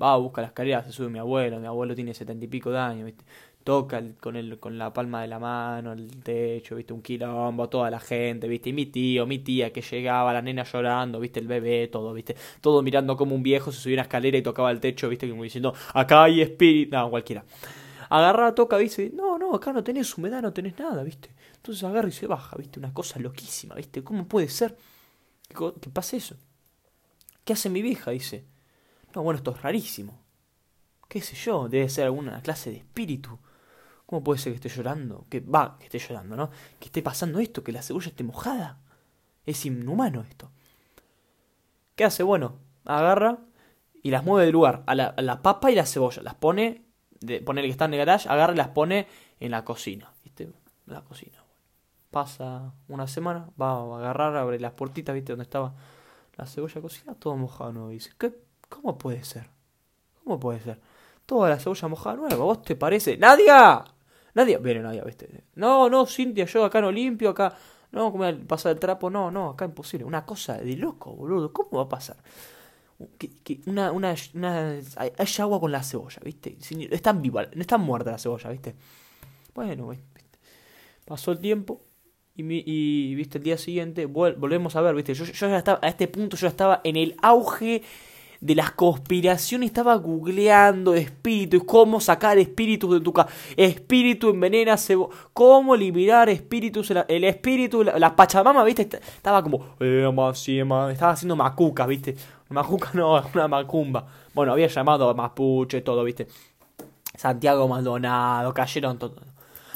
Va, 0.03 0.15
a 0.15 0.17
buscar 0.17 0.43
las 0.43 0.50
escaleras, 0.50 0.87
se 0.87 0.93
sube 0.93 1.09
mi 1.11 1.19
abuelo, 1.19 1.61
mi 1.61 1.67
abuelo 1.67 1.95
tiene 1.95 2.15
setenta 2.15 2.45
y 2.45 2.49
pico 2.49 2.71
de 2.71 2.79
años, 2.79 3.05
¿viste? 3.07 3.25
Toca 3.64 4.02
con, 4.21 4.37
el, 4.37 4.59
con 4.59 4.79
la 4.79 4.93
palma 4.93 5.21
de 5.23 5.29
la 5.29 5.38
mano 5.38 5.93
el 5.93 6.23
techo, 6.23 6.76
¿viste? 6.76 6.93
Un 6.93 7.02
quilombo, 7.02 7.69
toda 7.69 7.90
la 7.90 8.00
gente, 8.00 8.49
¿viste? 8.49 8.71
Y 8.71 8.73
mi 8.73 8.87
tío, 8.87 9.26
mi 9.26 9.38
tía 9.40 9.73
que 9.73 9.83
llegaba, 9.83 10.33
la 10.33 10.43
nena 10.43 10.64
llorando, 10.64 11.21
¿viste? 11.21 11.40
El 11.40 11.47
bebé, 11.47 11.88
todo, 11.88 12.12
¿viste? 12.14 12.37
Todo 12.61 12.83
mirando 12.83 13.17
como 13.17 13.35
un 13.35 13.43
viejo 13.43 13.71
se 13.71 13.81
subía 13.81 13.97
una 13.97 14.02
escalera 14.02 14.38
y 14.38 14.43
tocaba 14.43 14.71
el 14.71 14.81
techo, 14.81 15.09
¿viste? 15.09 15.29
Como 15.29 15.43
diciendo, 15.43 15.75
acá 15.93 16.25
hay 16.25 16.40
espíritu, 16.40 16.97
no, 16.97 17.11
cualquiera. 17.11 17.45
Agarra, 18.09 18.55
toca, 18.55 18.79
dice, 18.79 19.12
no, 19.14 19.38
no, 19.38 19.55
acá 19.55 19.73
no 19.73 19.85
tenés 19.85 20.17
humedad, 20.17 20.43
no 20.43 20.52
tenés 20.52 20.79
nada, 20.79 21.02
¿viste? 21.05 21.31
Entonces 21.57 21.85
agarra 21.85 22.09
y 22.09 22.12
se 22.12 22.26
baja, 22.26 22.57
¿viste? 22.57 22.79
Una 22.79 22.93
cosa 22.95 23.21
loquísima, 23.21 23.75
¿viste? 23.75 24.02
¿Cómo 24.02 24.26
puede 24.26 24.49
ser 24.49 24.76
que 25.49 25.90
pase 25.90 26.17
eso? 26.17 26.37
¿Qué 27.45 27.52
hace 27.52 27.69
mi 27.69 27.83
vieja? 27.83 28.11
Dice. 28.11 28.45
No, 29.14 29.23
bueno, 29.23 29.38
esto 29.38 29.50
es 29.50 29.61
rarísimo. 29.62 30.21
¿Qué 31.09 31.21
sé 31.21 31.35
yo? 31.35 31.69
Debe 31.69 31.88
ser 31.88 32.05
alguna 32.05 32.40
clase 32.43 32.71
de 32.71 32.76
espíritu. 32.76 33.38
¿Cómo 34.11 34.25
puede 34.25 34.40
ser 34.40 34.52
que 34.52 34.57
esté 34.57 34.69
llorando? 34.69 35.25
Que 35.31 35.38
va, 35.38 35.79
que 35.79 35.85
esté 35.85 36.00
llorando, 36.00 36.35
¿no? 36.35 36.50
Que 36.81 36.87
esté 36.87 37.00
pasando 37.00 37.38
esto, 37.38 37.62
que 37.62 37.71
la 37.71 37.81
cebolla 37.81 38.09
esté 38.09 38.25
mojada. 38.25 38.81
Es 39.47 39.64
inhumano 39.64 40.23
esto. 40.23 40.50
¿Qué 41.95 42.02
hace? 42.02 42.25
Bueno, 42.25 42.59
agarra 42.85 43.38
y 44.02 44.11
las 44.11 44.25
mueve 44.25 44.47
de 44.47 44.50
lugar. 44.50 44.83
A 44.87 44.97
la, 44.97 45.43
papa 45.43 45.71
y 45.71 45.76
la 45.76 45.87
cebolla. 45.87 46.25
Las 46.25 46.35
pone, 46.35 46.87
de, 47.21 47.40
pone 47.40 47.61
el 47.61 47.69
que 47.69 47.71
está 47.71 47.85
en 47.85 47.95
el 47.95 47.99
garage, 47.99 48.29
agarra 48.29 48.52
y 48.52 48.57
las 48.57 48.71
pone 48.71 49.07
en 49.38 49.52
la 49.52 49.64
cocina. 49.64 50.12
¿Viste? 50.25 50.50
La 50.87 51.02
cocina. 51.02 51.45
Pasa 52.11 52.75
una 52.88 53.07
semana, 53.07 53.49
va 53.62 53.75
a 53.75 53.97
agarrar, 53.97 54.35
abre 54.35 54.59
las 54.59 54.73
puertitas, 54.73 55.14
¿viste? 55.14 55.35
Donde 55.35 55.45
estaba 55.45 55.73
la 56.37 56.47
cebolla 56.47 56.81
cocida, 56.81 57.14
todo 57.14 57.37
mojado, 57.37 57.73
¿no? 57.73 57.88
Dice, 57.90 58.11
¿qué? 58.19 58.35
¿Cómo 58.69 58.99
puede 58.99 59.23
ser? 59.23 59.50
¿Cómo 60.25 60.40
puede 60.40 60.59
ser? 60.59 60.81
Toda 61.26 61.49
la 61.49 61.61
cebolla 61.61 61.87
mojada 61.87 62.17
nueva, 62.17 62.45
¿vos 62.45 62.62
te 62.62 62.75
parece? 62.75 63.17
¡Nadia! 63.17 63.85
Nadie, 64.35 64.59
viene 64.59 64.81
Nadia, 64.81 65.05
¿viste? 65.05 65.29
No, 65.55 65.89
no, 65.89 66.07
Cintia, 66.07 66.45
yo 66.45 66.65
acá 66.65 66.81
no 66.81 66.91
limpio, 66.91 67.31
acá. 67.31 67.55
No, 67.93 68.13
¿cómo 68.13 68.25
pasa 68.47 68.71
el 68.71 68.79
trapo? 68.79 69.11
No, 69.11 69.31
no, 69.31 69.51
acá 69.51 69.65
imposible. 69.65 70.05
Una 70.05 70.25
cosa 70.25 70.59
de 70.59 70.77
loco, 70.77 71.13
boludo. 71.15 71.53
¿Cómo 71.53 71.79
va 71.79 71.83
a 71.83 71.89
pasar? 71.89 72.17
Que, 73.19 73.61
una, 73.67 73.93
una, 73.93 74.15
hay, 74.97 75.13
agua 75.39 75.59
con 75.59 75.73
la 75.73 75.83
cebolla, 75.83 76.21
¿viste? 76.25 76.57
Están 76.91 77.23
vivas, 77.23 77.49
no 77.55 77.61
están 77.61 77.81
muertas 77.81 78.13
la 78.13 78.19
cebolla, 78.19 78.51
¿viste? 78.51 78.77
Bueno, 79.55 79.89
¿viste? 79.89 80.11
pasó 81.11 81.33
el 81.33 81.41
tiempo 81.41 81.83
y, 82.37 82.45
y, 82.45 83.15
viste 83.17 83.39
el 83.39 83.45
día 83.45 83.59
siguiente 83.59 84.07
volvemos 84.07 84.77
a 84.77 84.81
ver, 84.81 84.95
viste, 84.95 85.13
yo, 85.13 85.25
ya 85.25 85.59
estaba 85.59 85.81
a 85.83 85.89
este 85.89 86.07
punto 86.07 86.37
yo 86.37 86.47
estaba 86.47 86.81
en 86.85 86.97
el 86.97 87.17
auge 87.21 87.83
de 88.40 88.54
las 88.54 88.70
conspiraciones, 88.73 89.66
estaba 89.66 89.94
googleando 89.97 90.94
espíritus, 90.94 91.62
cómo 91.64 92.00
sacar 92.00 92.38
espíritus 92.38 92.92
de 92.94 93.00
tu 93.00 93.12
casa, 93.12 93.28
espíritu 93.56 94.30
envenena 94.30 94.76
cebo, 94.76 95.11
cómo 95.32 95.75
eliminar 95.75 96.28
espíritus, 96.30 96.90
el, 96.90 97.25
espíritu, 97.25 97.85
la, 97.85 97.99
la, 97.99 98.16
pachamama, 98.16 98.64
viste, 98.64 98.82
estaba 98.82 99.42
como, 99.42 99.76
eh, 99.80 100.09
estaba 100.92 101.12
haciendo 101.12 101.37
macucas, 101.37 101.87
viste, 101.87 102.16
macuca 102.49 102.90
no, 102.94 103.23
una 103.35 103.49
macumba, 103.49 104.06
bueno, 104.32 104.52
había 104.52 104.68
llamado 104.68 105.09
a 105.11 105.14
mapuche, 105.14 105.82
todo, 105.82 106.02
viste, 106.04 106.26
Santiago 107.16 107.68
Maldonado, 107.68 108.54
cayeron 108.54 108.99
todos. 108.99 109.30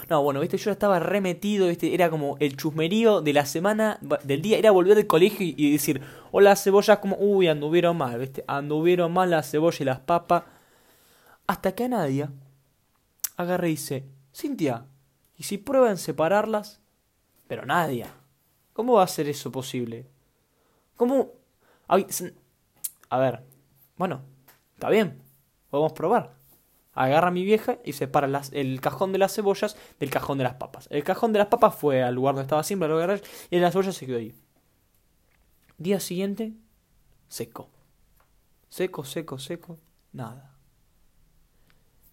No, 0.08 0.22
bueno, 0.22 0.40
viste, 0.40 0.58
yo 0.58 0.70
estaba 0.70 0.98
remetido, 0.98 1.68
viste, 1.68 1.94
era 1.94 2.10
como 2.10 2.36
el 2.38 2.56
chusmerío 2.56 3.22
de 3.22 3.32
la 3.32 3.46
semana, 3.46 3.98
del 4.22 4.42
día, 4.42 4.58
era 4.58 4.70
volver 4.70 4.96
del 4.96 5.06
colegio 5.06 5.46
y, 5.56 5.72
decir, 5.72 6.02
hola 6.30 6.50
las 6.50 6.62
cebollas, 6.62 6.98
como, 6.98 7.16
uy, 7.16 7.48
anduvieron 7.48 7.96
mal, 7.96 8.18
viste, 8.18 8.44
anduvieron 8.46 9.12
mal 9.12 9.30
las 9.30 9.50
cebollas 9.50 9.80
y 9.80 9.84
las 9.84 10.00
papas. 10.00 10.44
Hasta 11.46 11.74
que 11.74 11.84
a 11.84 11.88
nadie 11.88 12.28
agarre 13.36 13.68
y 13.68 13.72
dice, 13.72 14.04
Cintia, 14.34 14.86
¿y 15.36 15.44
si 15.44 15.58
prueban 15.58 15.96
separarlas? 15.96 16.80
Pero 17.46 17.64
nadie. 17.64 18.06
¿Cómo 18.72 18.94
va 18.94 19.04
a 19.04 19.08
ser 19.08 19.28
eso 19.28 19.52
posible? 19.52 20.06
¿Cómo? 20.96 21.32
A 21.88 23.18
ver, 23.18 23.44
bueno, 23.96 24.22
está 24.74 24.90
bien, 24.90 25.22
podemos 25.70 25.92
probar 25.92 26.43
agarra 26.94 27.28
a 27.28 27.30
mi 27.30 27.44
vieja 27.44 27.78
y 27.84 27.92
separa 27.92 28.28
el 28.52 28.80
cajón 28.80 29.12
de 29.12 29.18
las 29.18 29.34
cebollas 29.34 29.76
del 30.00 30.10
cajón 30.10 30.38
de 30.38 30.44
las 30.44 30.54
papas. 30.54 30.88
El 30.90 31.04
cajón 31.04 31.32
de 31.32 31.40
las 31.40 31.48
papas 31.48 31.74
fue 31.74 32.02
al 32.02 32.14
lugar 32.14 32.34
donde 32.34 32.44
estaba 32.44 32.62
siempre, 32.62 32.88
lo 32.88 32.96
agarré 32.96 33.20
y 33.50 33.58
las 33.58 33.72
cebollas 33.72 33.96
se 33.96 34.06
quedó 34.06 34.18
ahí. 34.18 34.34
Día 35.76 36.00
siguiente, 36.00 36.52
seco. 37.28 37.68
Seco, 38.68 39.04
seco, 39.04 39.38
seco, 39.38 39.78
nada. 40.12 40.50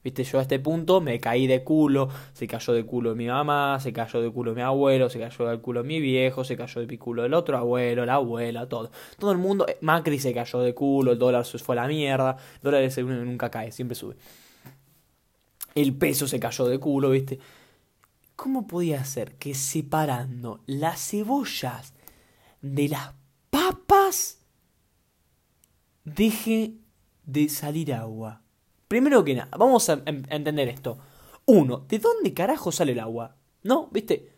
Viste, 0.04 0.24
yo 0.24 0.40
a 0.40 0.42
este 0.42 0.60
punto 0.60 1.00
me 1.00 1.20
caí 1.20 1.46
de 1.46 1.64
culo, 1.64 2.10
se 2.34 2.48
cayó 2.48 2.74
de 2.74 2.84
culo 2.88 3.14
mi 3.14 3.28
mamá, 3.28 3.80
se 3.80 3.94
cayó 3.94 4.20
de 4.20 4.32
culo 4.32 4.56
mi 4.56 4.62
abuelo, 4.62 5.12
se 5.12 5.20
cayó 5.20 5.48
de 5.48 5.60
culo 5.60 5.84
mi 5.84 6.00
viejo, 6.00 6.44
se 6.44 6.58
cayó 6.58 6.86
de 6.86 6.98
culo 6.98 7.24
el 7.24 7.36
otro 7.36 7.56
abuelo, 7.56 8.04
la 8.04 8.16
abuela, 8.16 8.68
todo. 8.68 8.90
Todo 9.20 9.32
el 9.32 9.38
mundo, 9.38 9.68
Macri 9.82 10.18
se 10.18 10.34
cayó 10.34 10.60
de 10.60 10.74
culo, 10.74 11.12
el 11.12 11.20
dólar 11.20 11.46
se 11.46 11.60
fue 11.60 11.76
a 11.76 11.84
la 11.84 11.88
mierda, 11.88 12.36
el 12.56 12.62
dólar 12.64 12.92
nunca 13.26 13.52
cae, 13.52 13.72
siempre 13.72 13.94
sube 13.94 14.16
el 15.76 15.96
peso 15.96 16.28
se 16.28 16.40
cayó 16.40 16.66
de 16.66 16.80
culo, 16.80 17.12
¿viste? 17.12 17.40
¿Cómo 18.36 18.68
podía 18.68 19.04
ser 19.06 19.36
que 19.36 19.54
separando 19.54 20.62
las 20.66 21.10
cebollas 21.10 21.94
de 22.62 22.90
las 22.90 23.14
papas 23.50 24.40
deje 26.04 26.74
de 27.26 27.50
salir 27.50 27.94
agua? 27.94 28.42
Primero 28.88 29.24
que 29.24 29.36
nada, 29.36 29.56
vamos 29.58 29.88
a, 29.90 30.02
entender 30.06 30.68
esto. 30.68 30.98
Uno, 31.46 31.86
¿de 31.88 32.00
dónde 32.00 32.34
carajo 32.34 32.72
sale 32.72 32.92
el 32.94 33.00
agua? 33.00 33.36
¿No? 33.64 33.88
¿Viste? 33.92 34.36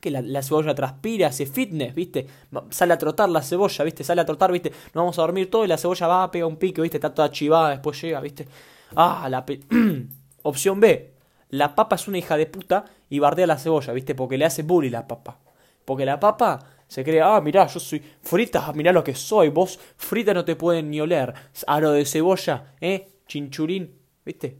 Que 0.00 0.10
la, 0.10 0.42
cebolla 0.42 0.74
transpira, 0.74 1.28
hace 1.28 1.46
fitness, 1.46 1.94
¿viste? 1.94 2.26
Sale 2.70 2.94
a 2.94 2.98
trotar 2.98 3.28
la 3.28 3.42
cebolla, 3.42 3.84
¿viste? 3.84 4.02
Sale 4.02 4.22
a 4.22 4.26
trotar, 4.26 4.50
¿viste? 4.50 4.70
Nos 4.70 5.02
vamos 5.02 5.18
a 5.18 5.22
dormir 5.22 5.50
todo 5.50 5.64
y 5.64 5.68
la 5.68 5.78
cebolla 5.78 6.06
va, 6.08 6.30
pega 6.30 6.46
un 6.46 6.56
pique, 6.56 6.80
¿viste? 6.82 6.96
Está 6.96 7.14
toda 7.14 7.30
chivada, 7.30 7.70
después 7.70 8.00
llega, 8.02 8.20
¿viste? 8.20 8.48
Ah, 8.96 9.28
la... 9.30 9.44
Opción 10.42 10.80
B. 10.80 11.14
La 11.50 11.74
papa 11.74 11.96
es 11.96 12.08
una 12.08 12.18
hija 12.18 12.36
de 12.36 12.46
puta 12.46 12.86
y 13.10 13.18
bardea 13.18 13.46
la 13.46 13.58
cebolla, 13.58 13.92
¿viste? 13.92 14.14
Porque 14.14 14.38
le 14.38 14.44
hace 14.44 14.62
bully 14.62 14.88
la 14.90 15.06
papa. 15.06 15.38
Porque 15.84 16.06
la 16.06 16.18
papa 16.18 16.58
se 16.88 17.04
cree, 17.04 17.20
ah, 17.20 17.40
mirá, 17.40 17.66
yo 17.66 17.80
soy 17.80 18.02
frita, 18.22 18.72
mirá 18.72 18.92
lo 18.92 19.04
que 19.04 19.14
soy. 19.14 19.48
Vos 19.48 19.78
frita 19.96 20.32
no 20.32 20.44
te 20.44 20.56
pueden 20.56 20.90
ni 20.90 21.00
oler. 21.00 21.32
Aro 21.66 21.92
de 21.92 22.04
cebolla, 22.04 22.74
¿eh? 22.80 23.08
Chinchurín, 23.26 23.94
¿viste? 24.24 24.58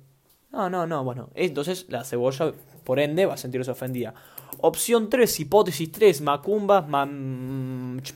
No, 0.51 0.69
no, 0.69 0.87
no, 0.87 1.03
bueno. 1.03 1.31
Entonces 1.35 1.87
la 1.89 2.05
cebolla, 2.05 2.53
por 2.85 3.01
ende, 3.01 3.27
va 3.27 3.35
a 3.35 3.39
sentirse 3.39 3.71
ofendida. 3.71 4.15
Opción 4.59 5.09
3, 5.09 5.41
hipótesis 5.41 5.91
3, 5.91 6.21
macumbas, 6.21 6.85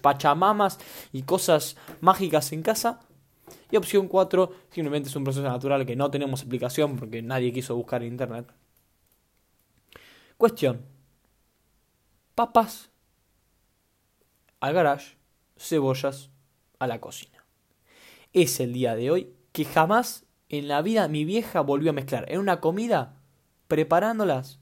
pachamamas 0.00 0.78
y 1.12 1.22
cosas 1.22 1.76
mágicas 2.00 2.52
en 2.52 2.62
casa. 2.62 3.00
Y 3.70 3.76
opción 3.76 4.08
4, 4.08 4.52
simplemente 4.70 5.08
es 5.08 5.16
un 5.16 5.24
proceso 5.24 5.44
natural 5.44 5.86
que 5.86 5.96
no 5.96 6.10
tenemos 6.10 6.40
explicación 6.40 6.96
porque 6.96 7.22
nadie 7.22 7.52
quiso 7.52 7.76
buscar 7.76 8.02
en 8.02 8.12
internet. 8.12 8.46
Cuestión. 10.36 10.84
Papas 12.34 12.90
al 14.60 14.74
garage, 14.74 15.16
cebollas 15.56 16.30
a 16.78 16.86
la 16.86 17.00
cocina. 17.00 17.44
Es 18.32 18.60
el 18.60 18.72
día 18.72 18.94
de 18.94 19.10
hoy 19.10 19.34
que 19.52 19.64
jamás 19.64 20.26
en 20.48 20.68
la 20.68 20.82
vida 20.82 21.08
mi 21.08 21.24
vieja 21.24 21.60
volvió 21.60 21.90
a 21.90 21.94
mezclar 21.94 22.30
en 22.30 22.40
una 22.40 22.60
comida 22.60 23.16
preparándolas. 23.68 24.58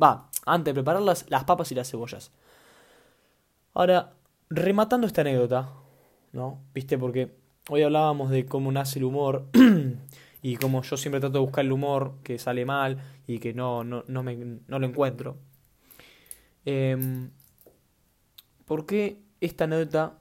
Va, 0.00 0.30
antes 0.46 0.72
de 0.72 0.74
prepararlas, 0.74 1.26
las 1.28 1.44
papas 1.44 1.72
y 1.72 1.74
las 1.74 1.90
cebollas. 1.90 2.30
Ahora, 3.74 4.14
rematando 4.48 5.06
esta 5.06 5.22
anécdota, 5.22 5.72
¿no? 6.32 6.60
¿Viste? 6.72 6.96
Porque 6.96 7.36
Hoy 7.70 7.82
hablábamos 7.82 8.30
de 8.30 8.46
cómo 8.46 8.72
nace 8.72 8.98
el 8.98 9.04
humor 9.04 9.46
y 10.42 10.56
cómo 10.56 10.80
yo 10.80 10.96
siempre 10.96 11.20
trato 11.20 11.34
de 11.34 11.44
buscar 11.44 11.66
el 11.66 11.72
humor 11.72 12.14
que 12.22 12.38
sale 12.38 12.64
mal 12.64 12.96
y 13.26 13.40
que 13.40 13.52
no, 13.52 13.84
no, 13.84 14.04
no, 14.08 14.22
me, 14.22 14.36
no 14.36 14.78
lo 14.78 14.86
encuentro. 14.86 15.36
Em, 16.64 17.30
¿Por 18.64 18.86
qué 18.86 19.20
esta 19.42 19.64
anécdota 19.64 20.18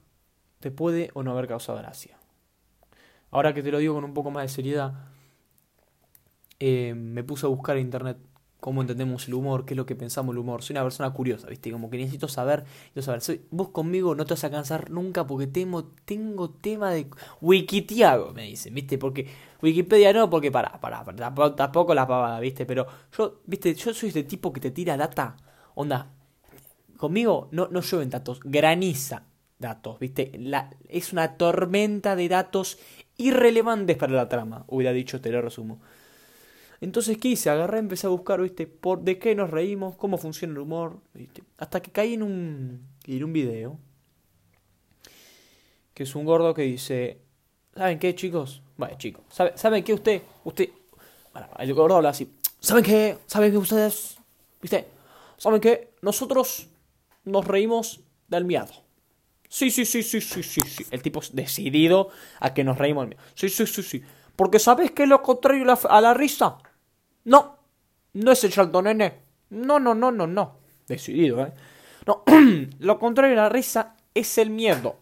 te 0.59 0.71
puede 0.71 1.09
o 1.13 1.23
no 1.23 1.31
haber 1.31 1.47
causado 1.47 1.77
gracia? 1.77 2.17
Ahora 3.31 3.53
que 3.53 3.63
te 3.63 3.71
lo 3.71 3.77
digo 3.77 3.93
con 3.93 4.03
un 4.03 4.13
poco 4.13 4.29
más 4.29 4.43
de 4.43 4.49
seriedad, 4.49 4.93
em, 6.59 6.97
me 6.97 7.23
puse 7.23 7.45
a 7.45 7.49
buscar 7.49 7.77
en 7.77 7.83
internet 7.83 8.17
cómo 8.59 8.81
entendemos 8.81 9.27
el 9.27 9.35
humor, 9.35 9.65
qué 9.65 9.73
es 9.73 9.77
lo 9.77 9.85
que 9.85 9.95
pensamos 9.95 10.33
el 10.33 10.39
humor. 10.39 10.63
Soy 10.63 10.73
una 10.73 10.83
persona 10.83 11.11
curiosa, 11.11 11.47
¿viste? 11.47 11.71
Como 11.71 11.89
que 11.89 11.97
necesito 11.97 12.27
saber, 12.27 12.63
necesito 12.63 13.01
saber. 13.01 13.21
Soy, 13.21 13.41
vos 13.51 13.69
conmigo 13.69 14.15
no 14.15 14.25
te 14.25 14.33
vas 14.33 14.43
a 14.43 14.51
cansar 14.51 14.89
nunca 14.89 15.25
porque 15.27 15.47
tengo, 15.47 15.85
tengo 16.05 16.49
tema 16.49 16.91
de 16.91 17.07
Wikitiago, 17.41 18.33
me 18.33 18.43
dicen, 18.43 18.73
¿viste? 18.73 18.97
Porque 18.97 19.27
Wikipedia 19.61 20.13
no, 20.13 20.29
porque 20.29 20.51
para, 20.51 20.79
para, 20.79 21.03
tampoco, 21.55 21.93
la 21.93 22.07
pavada, 22.07 22.39
¿viste? 22.39 22.65
Pero 22.65 22.87
yo, 23.17 23.41
¿viste? 23.45 23.73
Yo 23.75 23.93
soy 23.93 24.09
este 24.09 24.23
tipo 24.23 24.51
que 24.51 24.61
te 24.61 24.71
tira 24.71 24.97
data, 24.97 25.35
onda. 25.75 26.11
Conmigo 26.97 27.47
no, 27.51 27.67
no 27.69 27.81
llueven 27.81 28.09
datos, 28.09 28.39
graniza 28.43 29.23
datos, 29.59 29.99
¿viste? 29.99 30.31
La, 30.39 30.71
es 30.89 31.13
una 31.13 31.37
tormenta 31.37 32.15
de 32.15 32.27
datos 32.27 32.79
irrelevantes 33.17 33.97
para 33.97 34.13
la 34.13 34.29
trama, 34.29 34.65
hubiera 34.67 34.93
dicho, 34.93 35.21
te 35.21 35.31
lo 35.31 35.41
resumo. 35.41 35.79
Entonces, 36.79 37.17
¿qué 37.17 37.29
hice? 37.29 37.49
Agarré, 37.49 37.79
empecé 37.79 38.07
a 38.07 38.11
buscar, 38.11 38.41
¿viste? 38.41 38.67
Por 38.67 39.01
de 39.01 39.17
qué 39.17 39.33
nos 39.33 39.49
reímos, 39.49 39.95
cómo 39.95 40.17
funciona 40.17 40.53
el 40.53 40.59
humor, 40.59 40.99
¿viste? 41.13 41.43
Hasta 41.57 41.81
que 41.81 41.91
caí 41.91 42.13
en 42.13 42.23
un, 42.23 42.87
en 43.05 43.23
un 43.23 43.33
video. 43.33 43.79
Que 45.93 46.03
es 46.03 46.15
un 46.15 46.25
gordo 46.25 46.53
que 46.53 46.61
dice, 46.61 47.19
¿saben 47.75 47.97
qué, 47.97 48.13
chicos? 48.13 48.61
Vale, 48.77 48.97
chicos, 48.97 49.23
¿saben 49.55 49.83
qué 49.83 49.93
usted? 49.93 50.21
Usted... 50.43 50.69
Bueno, 51.33 51.49
el 51.57 51.73
gordo 51.73 51.95
habla 51.95 52.09
así. 52.09 52.31
¿Saben 52.59 52.83
qué? 52.83 53.17
¿Saben 53.25 53.51
qué 53.51 53.57
ustedes? 53.57 54.17
¿Viste? 54.61 54.87
¿Saben 55.37 55.61
qué? 55.61 55.93
Nosotros 56.01 56.67
nos 57.23 57.45
reímos 57.45 58.01
del 58.27 58.45
miedo. 58.45 58.67
Sí, 59.49 59.71
sí, 59.71 59.85
sí, 59.85 60.03
sí, 60.03 60.21
sí, 60.21 60.43
sí, 60.43 60.61
sí. 60.61 60.85
El 60.91 61.01
tipo 61.01 61.21
es 61.21 61.35
decidido 61.35 62.09
a 62.39 62.53
que 62.53 62.63
nos 62.63 62.77
reímos 62.77 63.03
del 63.03 63.09
miedo. 63.17 63.23
Sí, 63.35 63.49
sí, 63.49 63.65
sí, 63.65 63.81
sí. 63.81 64.03
Porque 64.35 64.59
¿sabes 64.59 64.91
qué 64.91 65.03
es 65.03 65.09
lo 65.09 65.21
contrario 65.23 65.65
a 65.89 66.01
la 66.01 66.13
risa? 66.13 66.57
No, 67.27 67.57
no 68.13 68.31
es 68.31 68.43
el 68.45 68.71
nene. 68.83 69.19
No, 69.49 69.79
no, 69.79 69.93
no, 69.93 70.13
no, 70.13 70.25
no. 70.27 70.59
Decidido, 70.87 71.45
¿eh? 71.45 71.53
No, 72.05 72.23
lo 72.79 72.99
contrario 72.99 73.33
a 73.33 73.43
la 73.43 73.49
risa 73.49 73.97
es 74.13 74.37
el 74.37 74.49
miedo. 74.49 74.95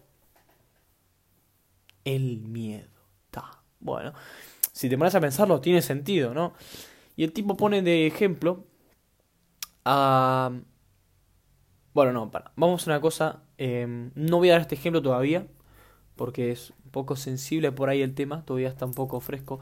El 2.04 2.40
miedo. 2.40 2.88
Está. 3.26 3.62
Bueno, 3.78 4.12
si 4.72 4.88
te 4.88 4.98
pones 4.98 5.14
a 5.14 5.20
pensarlo, 5.20 5.60
tiene 5.60 5.80
sentido, 5.82 6.34
¿no? 6.34 6.54
Y 7.14 7.22
el 7.22 7.32
tipo 7.32 7.56
pone 7.56 7.80
de 7.80 8.08
ejemplo 8.08 8.64
a... 9.84 10.50
Bueno, 11.94 12.12
no, 12.12 12.30
para. 12.32 12.50
Vamos 12.56 12.88
a 12.88 12.90
una 12.90 13.00
cosa. 13.00 13.44
Em, 13.56 14.10
no 14.16 14.38
voy 14.38 14.48
a 14.48 14.54
dar 14.54 14.62
este 14.62 14.74
ejemplo 14.74 15.00
todavía. 15.00 15.46
Porque 16.16 16.50
es 16.50 16.72
un 16.84 16.90
poco 16.90 17.14
sensible 17.14 17.70
por 17.70 17.88
ahí 17.88 18.02
el 18.02 18.16
tema. 18.16 18.44
Todavía 18.44 18.68
está 18.68 18.84
un 18.84 18.94
poco 18.94 19.20
fresco. 19.20 19.60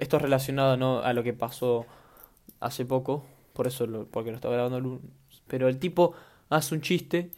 Esto 0.00 0.16
es 0.16 0.22
relacionado 0.22 0.76
¿no? 0.76 1.00
a 1.00 1.12
lo 1.12 1.22
que 1.22 1.32
pasó 1.32 1.86
hace 2.60 2.84
poco, 2.84 3.24
por 3.52 3.66
eso 3.66 3.86
lo, 3.86 4.06
porque 4.06 4.30
lo 4.30 4.36
estaba 4.36 4.54
grabando 4.54 5.00
pero 5.46 5.68
el 5.68 5.78
tipo 5.78 6.14
hace 6.50 6.74
un 6.74 6.80
chiste 6.80 7.30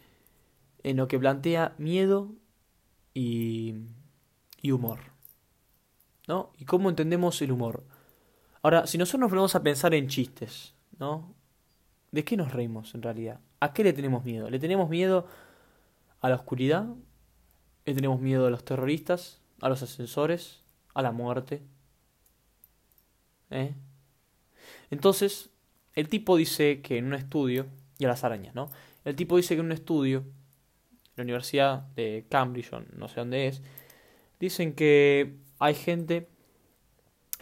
en 0.83 0.97
lo 0.97 1.09
que 1.09 1.19
plantea 1.19 1.75
miedo 1.79 2.33
y, 3.15 3.75
y 4.61 4.71
humor. 4.73 5.01
¿No? 6.29 6.51
¿Y 6.59 6.65
cómo 6.65 6.91
entendemos 6.91 7.41
el 7.43 7.53
humor? 7.53 7.85
Ahora, 8.63 8.87
si 8.87 8.99
nosotros 8.99 9.21
nos 9.21 9.31
ponemos 9.31 9.55
a 9.55 9.63
pensar 9.63 9.95
en 9.95 10.09
chistes, 10.09 10.75
¿no? 10.99 11.35
¿De 12.11 12.25
qué 12.25 12.37
nos 12.37 12.53
reímos 12.53 12.95
en 12.97 13.03
realidad? 13.03 13.41
¿A 13.61 13.73
qué 13.73 13.85
le 13.85 13.93
tenemos 13.93 14.25
miedo? 14.25 14.51
¿Le 14.51 14.59
tenemos 14.59 14.89
miedo 14.91 15.29
a 16.21 16.29
la 16.29 16.35
oscuridad? 16.35 16.87
¿Le 17.85 17.95
tenemos 17.95 18.21
miedo 18.21 18.47
a 18.47 18.51
los 18.51 18.65
terroristas? 18.65 19.41
¿A 19.61 19.69
los 19.69 19.83
ascensores? 19.83 20.63
¿A 20.95 21.03
la 21.03 21.13
muerte? 21.13 21.63
¿Eh? 23.51 23.75
Entonces, 24.91 25.51
el 25.95 26.09
tipo 26.09 26.37
dice 26.37 26.81
que 26.83 26.99
en 26.99 27.07
un 27.07 27.15
estudio, 27.15 27.67
y 27.99 28.05
a 28.05 28.09
las 28.09 28.25
arañas, 28.25 28.55
¿no? 28.55 28.71
El 29.05 29.17
tipo 29.17 29.37
dice 29.37 29.55
que 29.55 29.61
en 29.61 29.67
un 29.67 29.73
estudio, 29.73 30.19
en 30.19 31.13
la 31.17 31.23
Universidad 31.23 31.83
de 31.95 32.27
Cambridge, 32.29 32.71
no 32.97 33.09
sé 33.09 33.21
dónde 33.21 33.49
es, 33.49 33.63
dicen 34.39 34.75
que 34.75 35.37
hay 35.59 35.75
gente 35.75 36.29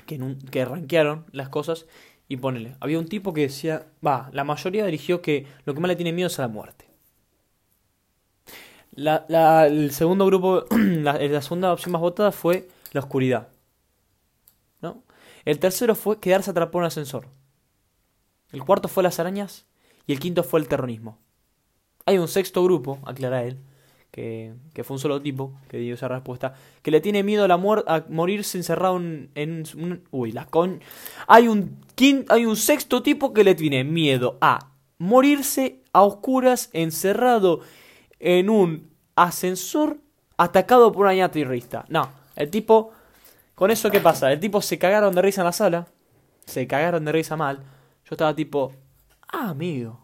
que, 0.06 0.37
que 0.50 0.64
rankearon 0.64 1.26
las 1.32 1.49
cosas 1.49 1.87
y 2.28 2.37
ponele. 2.37 2.76
Había 2.80 2.99
un 2.99 3.08
tipo 3.08 3.32
que 3.32 3.42
decía, 3.42 3.87
va, 4.06 4.30
la 4.32 4.44
mayoría 4.44 4.84
dirigió 4.84 5.20
que 5.23 5.46
lo 5.64 5.75
que 5.75 5.80
más 5.80 5.88
le 5.88 5.96
tiene 5.96 6.12
miedo 6.12 6.28
es 6.28 6.38
a 6.38 6.42
la 6.42 6.49
muerte. 6.49 6.87
La, 8.92 9.66
el 9.66 9.90
segundo 9.90 10.26
grupo, 10.26 10.64
la, 10.70 11.18
la 11.18 11.42
segunda 11.42 11.73
opción 11.73 11.92
más 11.92 12.00
votada 12.00 12.30
fue 12.30 12.68
la 12.92 13.00
oscuridad. 13.00 13.49
El 15.44 15.58
tercero 15.58 15.94
fue 15.94 16.20
quedarse 16.20 16.50
atrapado 16.50 16.78
en 16.78 16.82
un 16.82 16.86
ascensor. 16.86 17.28
El 18.52 18.64
cuarto 18.64 18.88
fue 18.88 19.02
las 19.02 19.20
arañas 19.20 19.66
y 20.06 20.12
el 20.12 20.20
quinto 20.20 20.42
fue 20.42 20.60
el 20.60 20.68
terrorismo. 20.68 21.18
Hay 22.06 22.18
un 22.18 22.28
sexto 22.28 22.62
grupo, 22.62 22.98
aclara 23.04 23.44
él, 23.44 23.58
que, 24.10 24.54
que 24.72 24.84
fue 24.84 24.94
un 24.94 25.00
solo 25.00 25.20
tipo 25.20 25.58
que 25.68 25.78
dio 25.78 25.94
esa 25.94 26.06
respuesta, 26.06 26.54
que 26.82 26.90
le 26.90 27.00
tiene 27.00 27.22
miedo 27.22 27.44
a, 27.44 27.48
la 27.48 27.56
muerte 27.56 27.90
a 27.90 28.04
morirse 28.08 28.56
encerrado 28.56 28.96
en, 28.96 29.64
un... 29.76 30.04
Uy, 30.10 30.32
la 30.32 30.46
con... 30.46 30.80
Hay 31.26 31.48
un, 31.48 31.80
hay 32.28 32.46
un 32.46 32.56
sexto 32.56 33.02
tipo 33.02 33.32
que 33.32 33.42
le 33.42 33.54
tiene 33.54 33.82
miedo 33.82 34.38
a 34.40 34.70
morirse 34.98 35.82
a 35.92 36.02
oscuras 36.02 36.70
encerrado 36.72 37.60
en 38.20 38.50
un 38.50 38.90
ascensor 39.16 39.98
atacado 40.36 40.92
por 40.92 41.06
una 41.06 41.30
terrorista. 41.30 41.84
No, 41.88 42.08
el 42.36 42.50
tipo... 42.50 42.92
Con 43.54 43.70
eso, 43.70 43.90
¿qué 43.90 44.00
pasa? 44.00 44.32
El 44.32 44.40
tipo 44.40 44.61
se 44.61 44.78
cagaron 44.78 45.14
de 45.14 45.23
risa 45.23 45.42
en 45.42 45.46
la 45.46 45.52
sala. 45.52 45.87
Se 46.44 46.66
cagaron 46.66 47.04
de 47.04 47.12
risa 47.12 47.37
mal. 47.37 47.58
Yo 48.04 48.11
estaba 48.11 48.34
tipo... 48.34 48.73
Ah, 49.32 49.50
amigo. 49.50 50.00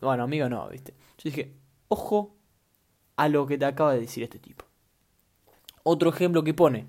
Bueno, 0.00 0.24
amigo 0.24 0.48
no, 0.48 0.68
viste. 0.68 0.92
Yo 1.18 1.30
dije, 1.30 1.54
ojo 1.88 2.36
a 3.16 3.28
lo 3.28 3.46
que 3.46 3.56
te 3.56 3.64
acaba 3.64 3.94
de 3.94 4.00
decir 4.00 4.22
este 4.24 4.38
tipo. 4.38 4.64
Otro 5.82 6.10
ejemplo 6.10 6.42
que 6.42 6.54
pone. 6.54 6.86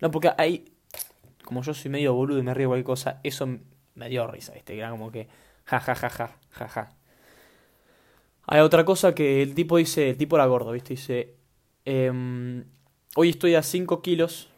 No, 0.00 0.10
porque 0.10 0.32
ahí, 0.36 0.64
como 1.44 1.62
yo 1.62 1.72
soy 1.74 1.90
medio 1.90 2.12
boludo 2.14 2.38
y 2.38 2.42
me 2.42 2.52
río 2.52 2.68
cualquier 2.68 2.84
cosa, 2.84 3.20
eso 3.22 3.46
me 3.94 4.08
dio 4.08 4.26
risa, 4.26 4.52
¿viste? 4.52 4.76
Era 4.76 4.90
como 4.90 5.10
que, 5.12 5.28
ja, 5.64 5.80
ja, 5.80 5.94
ja, 5.94 6.10
ja, 6.10 6.38
ja, 6.50 6.68
ja. 6.68 6.90
Hay 8.46 8.60
otra 8.60 8.84
cosa 8.84 9.14
que 9.14 9.42
el 9.42 9.54
tipo 9.54 9.76
dice, 9.78 10.10
el 10.10 10.16
tipo 10.16 10.36
era 10.36 10.46
gordo, 10.46 10.72
¿viste? 10.72 10.94
Dice, 10.94 11.36
em, 11.84 12.64
hoy 13.14 13.30
estoy 13.30 13.54
a 13.54 13.62
5 13.62 14.02
kilos 14.02 14.50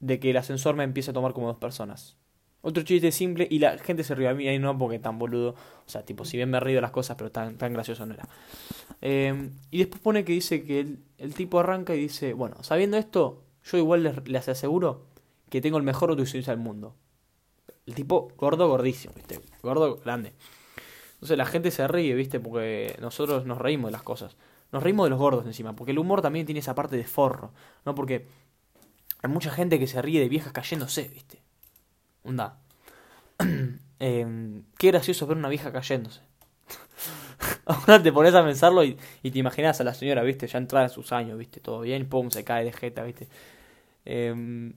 de 0.00 0.20
que 0.20 0.30
el 0.30 0.36
ascensor 0.36 0.76
me 0.76 0.84
empiece 0.84 1.10
a 1.10 1.14
tomar 1.14 1.32
como 1.32 1.48
dos 1.48 1.58
personas. 1.58 2.16
Otro 2.60 2.82
chiste 2.82 3.12
simple 3.12 3.46
y 3.48 3.60
la 3.60 3.78
gente 3.78 4.02
se 4.02 4.14
ríe 4.14 4.28
a 4.28 4.34
mí 4.34 4.48
ahí 4.48 4.58
no 4.58 4.76
porque 4.76 4.98
tan 4.98 5.18
boludo. 5.18 5.50
O 5.50 5.88
sea, 5.88 6.04
tipo, 6.04 6.24
si 6.24 6.36
bien 6.36 6.50
me 6.50 6.58
río 6.58 6.76
de 6.76 6.80
las 6.80 6.90
cosas, 6.90 7.16
pero 7.16 7.30
tan, 7.30 7.56
tan 7.56 7.72
gracioso 7.72 8.04
no 8.04 8.14
era. 8.14 8.28
Eh, 9.00 9.50
y 9.70 9.78
después 9.78 10.02
pone 10.02 10.24
que 10.24 10.32
dice 10.32 10.64
que 10.64 10.96
el, 11.18 11.34
tipo 11.34 11.60
arranca 11.60 11.94
y 11.94 12.00
dice, 12.00 12.32
bueno, 12.32 12.56
sabiendo 12.62 12.96
esto, 12.96 13.44
yo 13.64 13.78
igual 13.78 14.22
les, 14.24 14.48
aseguro 14.48 15.06
que 15.50 15.60
tengo 15.60 15.78
el 15.78 15.84
mejor 15.84 16.10
nutricionista 16.10 16.50
del 16.50 16.60
mundo. 16.60 16.96
El 17.86 17.94
tipo 17.94 18.32
gordo, 18.36 18.68
gordísimo, 18.68 19.14
¿viste? 19.14 19.40
Gordo, 19.62 19.96
grande. 20.04 20.32
Entonces 21.14 21.38
la 21.38 21.46
gente 21.46 21.70
se 21.70 21.86
ríe, 21.86 22.14
¿viste? 22.14 22.40
Porque 22.40 22.96
nosotros 23.00 23.46
nos 23.46 23.58
reímos 23.58 23.88
de 23.88 23.92
las 23.92 24.02
cosas. 24.02 24.36
Nos 24.72 24.82
reímos 24.82 25.06
de 25.06 25.10
los 25.10 25.18
gordos 25.18 25.46
encima, 25.46 25.74
porque 25.74 25.92
el 25.92 25.98
humor 25.98 26.20
también 26.22 26.44
tiene 26.44 26.58
esa 26.58 26.74
parte 26.74 26.96
de 26.96 27.04
forro, 27.04 27.52
¿no? 27.86 27.94
Porque 27.94 28.26
hay 29.22 29.30
mucha 29.30 29.50
gente 29.50 29.78
que 29.78 29.86
se 29.86 30.00
ríe 30.00 30.20
de 30.20 30.28
viejas 30.28 30.52
cayéndose, 30.52 31.08
¿viste? 31.08 31.42
Onda. 32.24 32.58
Em, 34.00 34.62
qué 34.78 34.88
gracioso 34.92 35.26
ver 35.26 35.36
una 35.36 35.48
vieja 35.48 35.72
cayéndose. 35.72 36.20
Ahora 37.66 38.00
te 38.00 38.12
pones 38.12 38.32
a 38.32 38.44
pensarlo 38.44 38.84
y, 38.84 38.94
te 38.94 39.38
imaginas 39.40 39.80
a 39.80 39.84
la 39.84 39.92
señora, 39.92 40.22
¿viste? 40.22 40.46
Ya 40.46 40.58
entrada 40.58 40.86
en 40.86 40.90
sus 40.90 41.10
años, 41.10 41.36
¿viste? 41.36 41.58
Todo 41.58 41.80
bien, 41.80 42.08
pum, 42.08 42.30
se 42.30 42.44
cae 42.44 42.64
de 42.64 42.72
jeta, 42.72 43.02
¿viste? 43.02 43.26
Em, 44.04 44.74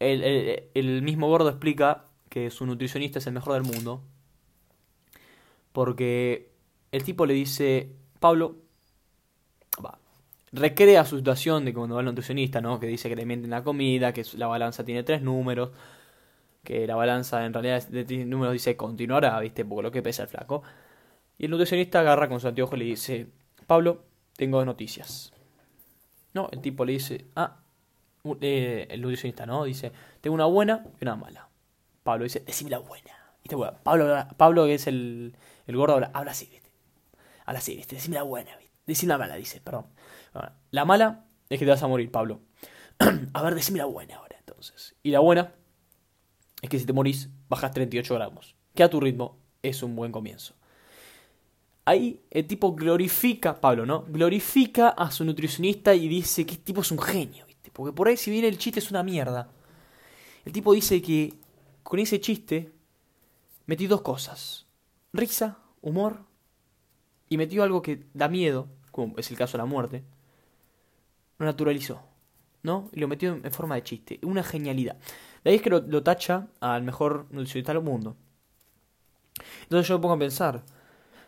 el, 0.00 0.70
el, 0.74 1.02
mismo 1.02 1.28
gordo 1.28 1.50
explica 1.50 2.06
que 2.30 2.50
su 2.50 2.64
nutricionista 2.64 3.18
es 3.18 3.26
el 3.26 3.34
mejor 3.34 3.52
del 3.52 3.64
mundo. 3.64 4.02
Porque 5.72 6.50
el 6.90 7.04
tipo 7.04 7.26
le 7.26 7.34
dice, 7.34 7.92
Pablo, 8.18 8.56
va, 9.84 9.98
recrea 10.52 11.04
su 11.04 11.16
situación 11.16 11.64
de 11.64 11.72
cuando 11.72 11.94
va 11.96 12.00
al 12.00 12.06
nutricionista, 12.06 12.60
¿no? 12.60 12.78
Que 12.78 12.86
dice 12.86 13.08
que 13.08 13.16
le 13.16 13.24
mienten 13.26 13.50
la 13.50 13.64
comida, 13.64 14.12
que 14.12 14.24
la 14.34 14.46
balanza 14.46 14.84
tiene 14.84 15.02
tres 15.02 15.22
números, 15.22 15.70
que 16.62 16.86
la 16.86 16.94
balanza 16.94 17.44
en 17.44 17.52
realidad 17.52 17.86
de 17.88 18.24
números 18.26 18.52
dice 18.52 18.76
continuará, 18.76 19.38
¿viste? 19.40 19.64
Porque 19.64 19.82
lo 19.82 19.90
que 19.90 20.02
pesa 20.02 20.22
el 20.22 20.28
flaco. 20.28 20.62
Y 21.38 21.46
el 21.46 21.50
nutricionista 21.50 22.00
agarra 22.00 22.28
con 22.28 22.40
su 22.40 22.48
anteojo 22.48 22.76
y 22.76 22.78
le 22.80 22.84
dice, 22.84 23.26
Pablo, 23.66 24.04
tengo 24.36 24.58
dos 24.58 24.66
noticias. 24.66 25.32
No, 26.34 26.48
el 26.52 26.60
tipo 26.60 26.84
le 26.84 26.92
dice, 26.92 27.26
ah, 27.34 27.58
eh, 28.40 28.86
el 28.90 29.00
nutricionista, 29.00 29.46
¿no? 29.46 29.64
Dice, 29.64 29.92
tengo 30.20 30.34
una 30.34 30.46
buena 30.46 30.84
y 31.00 31.04
una 31.04 31.16
mala. 31.16 31.48
Pablo 32.02 32.24
dice, 32.24 32.40
decime 32.40 32.70
la 32.70 32.78
buena. 32.78 33.10
¿Viste? 33.42 33.56
Pablo, 33.82 34.26
Pablo, 34.36 34.66
que 34.66 34.74
es 34.74 34.86
el, 34.86 35.34
el 35.66 35.76
gordo, 35.76 35.94
habla, 35.94 36.30
así, 36.30 36.46
¿viste? 36.46 36.70
Habla 37.44 37.58
así, 37.58 37.74
¿viste? 37.76 37.96
Decime 37.96 38.16
la 38.16 38.22
buena. 38.22 38.50
Decime 38.86 39.10
la 39.10 39.18
mala, 39.18 39.36
dice, 39.36 39.60
perdón. 39.60 39.86
La 40.70 40.84
mala 40.84 41.26
es 41.48 41.58
que 41.58 41.64
te 41.64 41.70
vas 41.70 41.82
a 41.82 41.88
morir, 41.88 42.10
Pablo. 42.10 42.40
a 43.32 43.42
ver, 43.42 43.54
decime 43.54 43.78
la 43.78 43.86
buena 43.86 44.16
ahora, 44.16 44.36
entonces. 44.38 44.96
Y 45.02 45.10
la 45.10 45.20
buena 45.20 45.54
es 46.60 46.70
que 46.70 46.78
si 46.78 46.86
te 46.86 46.92
morís, 46.92 47.30
bajas 47.48 47.72
38 47.72 48.14
gramos. 48.14 48.56
Que 48.74 48.82
a 48.82 48.90
tu 48.90 49.00
ritmo 49.00 49.38
es 49.62 49.82
un 49.82 49.94
buen 49.96 50.12
comienzo 50.12 50.54
ahí 51.84 52.20
el 52.30 52.46
tipo 52.46 52.74
glorifica, 52.74 53.60
Pablo, 53.60 53.86
¿no? 53.86 54.04
Glorifica 54.08 54.90
a 54.90 55.10
su 55.10 55.24
nutricionista 55.24 55.94
y 55.94 56.08
dice 56.08 56.46
que 56.46 56.52
este 56.52 56.64
tipo 56.64 56.80
es 56.80 56.90
un 56.90 56.98
genio, 56.98 57.46
¿viste? 57.46 57.70
Porque 57.72 57.92
por 57.92 58.08
ahí 58.08 58.16
si 58.16 58.30
viene 58.30 58.48
el 58.48 58.58
chiste 58.58 58.80
es 58.80 58.90
una 58.90 59.02
mierda. 59.02 59.50
El 60.44 60.52
tipo 60.52 60.72
dice 60.72 61.00
que 61.02 61.34
con 61.82 61.98
ese 61.98 62.20
chiste 62.20 62.72
metí 63.66 63.86
dos 63.86 64.02
cosas. 64.02 64.66
Risa, 65.12 65.58
humor 65.80 66.24
y 67.28 67.36
metió 67.36 67.62
algo 67.62 67.82
que 67.82 68.06
da 68.14 68.28
miedo, 68.28 68.68
como 68.90 69.18
es 69.18 69.30
el 69.30 69.36
caso 69.36 69.52
de 69.52 69.58
la 69.58 69.66
muerte. 69.66 70.04
Lo 71.42 71.46
naturalizó, 71.46 72.00
¿no? 72.62 72.88
Y 72.92 73.00
lo 73.00 73.08
metió 73.08 73.32
en 73.32 73.50
forma 73.50 73.74
de 73.74 73.82
chiste. 73.82 74.20
Una 74.22 74.44
genialidad. 74.44 74.96
De 75.42 75.50
ahí 75.50 75.56
es 75.56 75.62
que 75.62 75.70
lo, 75.70 76.02
tacha 76.04 76.46
al 76.60 76.84
mejor 76.84 77.26
nutricionista 77.30 77.72
del 77.72 77.82
mundo. 77.82 78.16
Entonces 79.64 79.88
yo 79.88 79.98
me 79.98 80.02
pongo 80.02 80.14
a 80.14 80.18
pensar, 80.20 80.62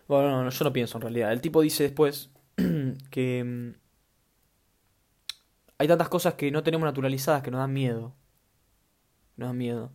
bueno, 0.07 0.44
no, 0.44 0.50
yo 0.50 0.64
no 0.64 0.72
pienso 0.72 0.98
en 0.98 1.03
realidad. 1.03 1.33
El 1.33 1.40
tipo 1.40 1.62
dice 1.62 1.83
después 1.83 2.31
que 3.11 3.42
mm, 3.44 3.77
hay 5.79 5.88
tantas 5.88 6.09
cosas 6.09 6.35
que 6.35 6.53
no 6.53 6.62
tenemos 6.62 6.87
naturalizadas 6.87 7.42
que 7.42 7.50
nos 7.50 7.59
dan 7.59 7.72
miedo. 7.72 8.14
Nos 9.37 9.48
dan 9.48 9.59
miedo. 9.59 9.90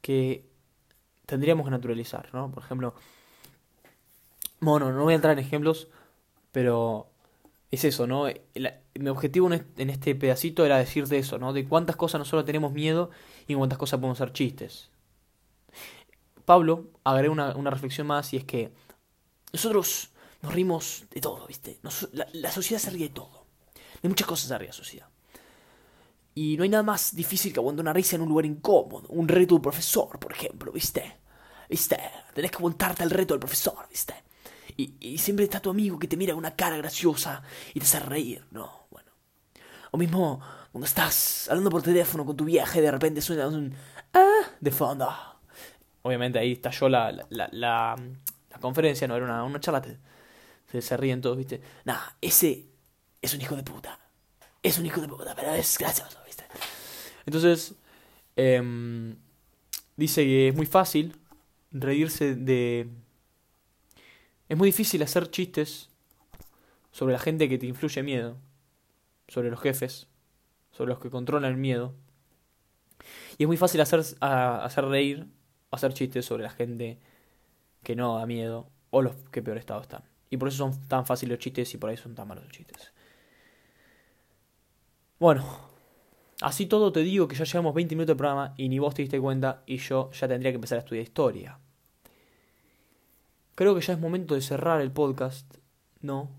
Que 0.00 0.44
tendríamos 1.24 1.66
que 1.66 1.70
naturalizar, 1.70 2.30
¿no? 2.34 2.50
Por 2.50 2.64
ejemplo, 2.64 2.96
bueno, 4.58 4.90
no 4.90 5.04
voy 5.04 5.12
a 5.12 5.16
entrar 5.16 5.38
en 5.38 5.44
ejemplos, 5.44 5.86
pero 6.50 7.12
es 7.70 7.84
eso, 7.84 8.06
¿no? 8.06 8.26
mi 8.94 9.08
objetivo 9.08 9.50
en 9.52 9.90
este 9.90 10.14
pedacito 10.14 10.64
era 10.64 10.78
decirte 10.78 11.18
eso, 11.18 11.38
¿no? 11.38 11.52
De 11.52 11.66
cuántas 11.66 11.96
cosas 11.96 12.18
nosotros 12.18 12.44
tenemos 12.44 12.72
miedo 12.72 13.10
y 13.46 13.54
cuántas 13.54 13.78
cosas 13.78 13.98
podemos 13.98 14.20
hacer 14.20 14.32
chistes. 14.32 14.90
Pablo 16.44 16.90
agregó 17.04 17.32
una, 17.32 17.56
una 17.56 17.70
reflexión 17.70 18.06
más 18.06 18.32
y 18.32 18.36
es 18.36 18.44
que 18.44 18.72
nosotros 19.52 20.10
nos 20.42 20.54
rimos 20.54 21.04
de 21.10 21.20
todo, 21.20 21.46
¿viste? 21.46 21.80
la, 22.12 22.50
sociedad 22.52 22.80
se 22.80 22.90
ríe 22.90 23.08
de 23.08 23.14
todo. 23.14 23.46
De 24.02 24.08
muchas 24.08 24.26
cosas 24.28 24.48
se 24.48 24.58
ríe 24.58 24.68
la 24.68 24.72
sociedad. 24.72 25.08
Y 26.34 26.56
no 26.56 26.64
hay 26.64 26.68
nada 26.68 26.82
más 26.82 27.16
difícil 27.16 27.52
que 27.52 27.58
aguantar 27.58 27.82
una 27.82 27.92
risa 27.92 28.16
en 28.16 28.22
un 28.22 28.28
lugar 28.28 28.44
incómodo. 28.44 29.08
Un 29.08 29.26
reto 29.26 29.54
del 29.54 29.62
profesor, 29.62 30.18
por 30.18 30.32
ejemplo, 30.32 30.70
¿viste? 30.70 31.16
¿Viste? 31.68 31.98
Tenés 32.34 32.50
que 32.50 32.58
aguantarte 32.58 33.02
al 33.02 33.10
reto 33.10 33.34
del 33.34 33.40
profesor, 33.40 33.88
¿viste? 33.88 34.14
Y, 34.76 35.16
siempre 35.18 35.44
está 35.44 35.60
tu 35.60 35.70
amigo 35.70 35.98
que 35.98 36.06
te 36.06 36.16
mira 36.16 36.34
una 36.34 36.54
cara 36.54 36.76
graciosa 36.76 37.42
y 37.72 37.80
te 37.80 37.86
hace 37.86 38.00
reír, 38.00 38.44
¿no? 38.50 38.86
Bueno. 38.90 39.10
O 39.90 39.96
mismo 39.96 40.40
cuando 40.70 40.86
estás 40.86 41.48
hablando 41.48 41.70
por 41.70 41.82
teléfono 41.82 42.26
con 42.26 42.36
tu 42.36 42.44
viaje, 42.44 42.82
de 42.82 42.90
repente 42.90 43.22
suena 43.22 43.48
un 43.48 43.74
ah 44.12 44.42
de 44.60 44.70
fondo. 44.70 45.08
Obviamente 46.02 46.38
ahí 46.38 46.52
estalló 46.52 46.88
la, 46.88 47.10
la, 47.10 47.26
la, 47.30 47.48
la, 47.50 48.58
conferencia, 48.60 49.08
no 49.08 49.16
era 49.16 49.24
una, 49.24 49.44
una 49.44 49.60
charla. 49.60 49.82
Se, 50.66 50.96
ríen 50.96 51.22
todos, 51.22 51.38
¿viste? 51.38 51.62
Nah, 51.84 51.98
ese 52.20 52.66
es 53.22 53.32
un 53.32 53.40
hijo 53.40 53.56
de 53.56 53.62
puta. 53.62 53.98
Es 54.62 54.78
un 54.78 54.84
hijo 54.84 55.00
de 55.00 55.08
puta, 55.08 55.34
pero 55.34 55.54
es 55.54 55.78
gracioso, 55.78 56.18
¿viste? 56.26 56.44
Entonces, 57.24 57.74
eh, 58.36 59.14
dice 59.96 60.24
que 60.24 60.48
es 60.48 60.54
muy 60.54 60.66
fácil 60.66 61.16
reírse 61.72 62.34
de... 62.34 62.88
Es 64.48 64.56
muy 64.56 64.68
difícil 64.68 65.02
hacer 65.02 65.30
chistes 65.30 65.90
sobre 66.92 67.12
la 67.12 67.18
gente 67.18 67.48
que 67.48 67.58
te 67.58 67.66
influye 67.66 68.02
miedo, 68.02 68.36
sobre 69.28 69.50
los 69.50 69.60
jefes, 69.60 70.06
sobre 70.70 70.90
los 70.90 70.98
que 71.00 71.10
controlan 71.10 71.50
el 71.50 71.56
miedo. 71.56 71.94
Y 73.38 73.44
es 73.44 73.46
muy 73.46 73.56
fácil 73.56 73.80
hacer, 73.80 74.02
hacer 74.20 74.84
reír, 74.84 75.26
hacer 75.70 75.92
chistes 75.94 76.24
sobre 76.24 76.44
la 76.44 76.50
gente 76.50 76.98
que 77.82 77.96
no 77.96 78.16
da 78.16 78.26
miedo 78.26 78.70
o 78.90 79.02
los 79.02 79.14
que 79.30 79.42
peor 79.42 79.58
estado 79.58 79.80
están. 79.80 80.04
Y 80.30 80.36
por 80.36 80.48
eso 80.48 80.58
son 80.58 80.88
tan 80.88 81.06
fáciles 81.06 81.30
los 81.30 81.38
chistes 81.38 81.74
y 81.74 81.78
por 81.78 81.90
ahí 81.90 81.96
son 81.96 82.14
tan 82.14 82.28
malos 82.28 82.44
los 82.44 82.52
chistes. 82.52 82.92
Bueno, 85.18 85.44
así 86.40 86.66
todo 86.66 86.92
te 86.92 87.00
digo 87.00 87.26
que 87.26 87.36
ya 87.36 87.44
llevamos 87.44 87.74
20 87.74 87.94
minutos 87.94 88.14
de 88.14 88.18
programa 88.18 88.54
y 88.56 88.68
ni 88.68 88.78
vos 88.78 88.94
te 88.94 89.02
diste 89.02 89.20
cuenta 89.20 89.62
y 89.66 89.78
yo 89.78 90.10
ya 90.12 90.28
tendría 90.28 90.52
que 90.52 90.56
empezar 90.56 90.76
a 90.76 90.80
estudiar 90.80 91.02
historia. 91.02 91.58
Creo 93.56 93.74
que 93.74 93.80
ya 93.80 93.94
es 93.94 93.98
momento 93.98 94.36
de 94.36 94.40
cerrar 94.40 94.80
el 94.80 94.92
podcast. 94.92 95.52
No, 96.00 96.30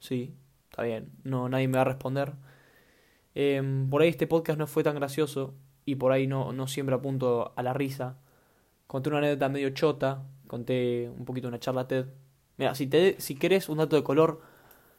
sí, 0.00 0.34
está 0.68 0.82
bien, 0.82 1.12
no, 1.22 1.48
nadie 1.48 1.68
me 1.68 1.76
va 1.76 1.82
a 1.82 1.84
responder. 1.84 2.32
Em, 3.36 3.88
por 3.88 4.02
ahí 4.02 4.08
este 4.08 4.26
podcast 4.26 4.58
no 4.58 4.66
fue 4.66 4.82
tan 4.82 4.96
gracioso 4.96 5.54
y 5.84 5.94
por 5.94 6.10
ahí 6.10 6.26
no, 6.26 6.52
no 6.52 6.66
siempre 6.66 6.96
apunto 6.96 7.52
a 7.54 7.62
la 7.62 7.72
risa. 7.72 8.18
Conté 8.88 9.10
una 9.10 9.18
anécdota 9.18 9.48
medio 9.48 9.70
chota, 9.70 10.24
conté 10.48 11.08
un 11.16 11.24
poquito 11.24 11.46
una 11.46 11.60
charla 11.60 11.86
TED. 11.86 12.06
Mira, 12.56 12.74
si, 12.74 12.88
te, 12.88 13.20
si 13.20 13.36
querés 13.36 13.68
un 13.68 13.78
dato 13.78 13.94
de 13.94 14.02
color, 14.02 14.40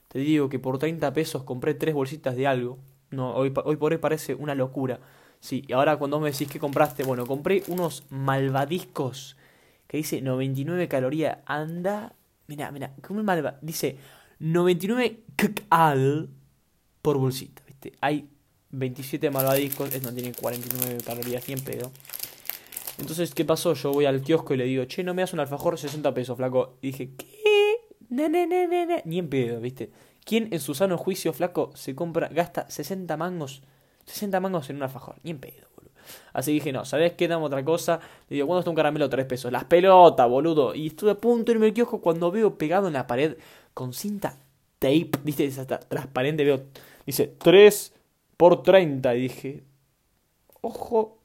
te 0.08 0.20
digo 0.20 0.48
que 0.48 0.60
por 0.60 0.78
30 0.80 1.12
pesos 1.12 1.44
compré 1.44 1.74
tres 1.74 1.94
bolsitas 1.94 2.38
de 2.38 2.48
algo 2.48 2.80
no, 3.14 3.34
hoy, 3.36 3.54
hoy 3.64 3.78
por 3.78 3.92
hoy 3.94 3.98
parece 4.00 4.36
una 4.36 4.56
locura. 4.56 5.00
Sí, 5.40 5.64
y 5.68 5.74
ahora 5.74 5.98
cuando 5.98 6.20
me 6.20 6.32
decís 6.32 6.50
que 6.50 6.60
compraste, 6.60 7.04
bueno, 7.04 7.26
compré 7.26 7.64
unos 7.68 8.06
malvadiscos 8.10 9.38
que 9.88 9.98
dice 9.98 10.22
99 10.22 10.88
calorías. 10.88 11.40
Anda, 11.46 12.14
mira, 12.48 12.72
mira, 12.72 12.94
¿cómo 13.02 13.24
malva? 13.24 13.58
Dice 13.62 13.98
99 14.40 15.24
kcal 15.36 16.30
por 17.02 17.18
bolsita, 17.18 17.64
¿viste? 17.68 17.94
Hay 18.02 18.30
27 18.72 19.30
malvadiscos, 19.30 19.94
es 19.94 20.04
no 20.04 20.14
tiene 20.14 20.34
49 20.34 20.98
calorías 21.06 21.48
ni 21.48 21.54
en 21.54 21.62
pedo. 21.62 21.92
Entonces, 22.98 23.34
¿qué 23.34 23.46
pasó? 23.46 23.74
Yo 23.74 23.92
voy 23.92 24.06
al 24.06 24.22
kiosco 24.22 24.54
y 24.54 24.58
le 24.58 24.66
digo, 24.66 24.86
che, 24.86 25.04
no 25.04 25.14
me 25.14 25.22
das 25.22 25.34
un 25.34 25.40
alfajor 25.40 25.78
60 25.78 26.14
pesos, 26.14 26.38
flaco. 26.38 26.78
Y 26.82 26.88
dije, 26.88 27.12
¿qué? 27.16 27.34
Ni 28.10 29.20
en 29.20 29.30
pedo, 29.30 29.60
¿viste? 29.60 29.92
¿Quién 30.26 30.50
en 30.54 30.60
su 30.60 30.74
sano 30.74 30.98
juicio 30.98 31.34
flaco 31.34 31.72
se 31.76 31.96
compra, 31.96 32.30
gasta 32.30 32.70
60 32.70 33.18
mangos, 33.18 33.64
60 34.06 34.40
mangos 34.40 34.70
en 34.70 34.78
un 34.78 34.84
alfajor? 34.84 35.16
Ni 35.24 35.32
en 35.32 35.40
pedo, 35.40 35.68
Así 36.34 36.54
dije, 36.54 36.72
no, 36.72 36.86
¿sabes 36.86 37.14
qué? 37.14 37.28
Dame 37.28 37.46
otra 37.46 37.64
cosa. 37.64 38.00
Le 38.30 38.36
digo, 38.36 38.48
¿cuándo 38.48 38.60
está 38.60 38.70
un 38.70 38.76
caramelo? 38.76 39.10
3 39.10 39.26
pesos. 39.26 39.52
Las 39.52 39.66
pelotas, 39.66 40.30
boludo. 40.30 40.76
Y 40.76 40.88
estuve 40.88 41.12
a 41.12 41.16
punto 41.16 41.52
de 41.52 41.68
irme 41.68 41.86
cuando 42.02 42.32
veo 42.32 42.58
pegado 42.58 42.88
en 42.88 42.94
la 42.94 43.08
pared 43.08 43.38
con 43.74 43.94
cinta 43.94 44.38
tape, 44.80 45.12
¿viste? 45.24 45.46
Esa 45.46 45.66
transparente, 45.66 46.44
veo, 46.44 46.64
dice 47.06 47.28
3 47.28 47.94
por 48.38 48.64
30. 48.64 49.16
Y 49.16 49.22
dije, 49.22 49.64
ojo, 50.62 51.20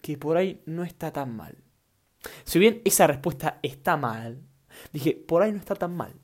que 0.00 0.16
por 0.16 0.36
ahí 0.36 0.60
no 0.66 0.84
está 0.84 1.12
tan 1.12 1.36
mal. 1.36 1.56
Si 2.44 2.58
bien 2.58 2.80
esa 2.84 3.06
respuesta 3.06 3.58
está 3.62 3.96
mal, 3.96 4.40
dije, 4.92 5.12
por 5.14 5.42
ahí 5.42 5.52
no 5.52 5.58
está 5.58 5.74
tan 5.74 5.94
mal. 5.94 6.14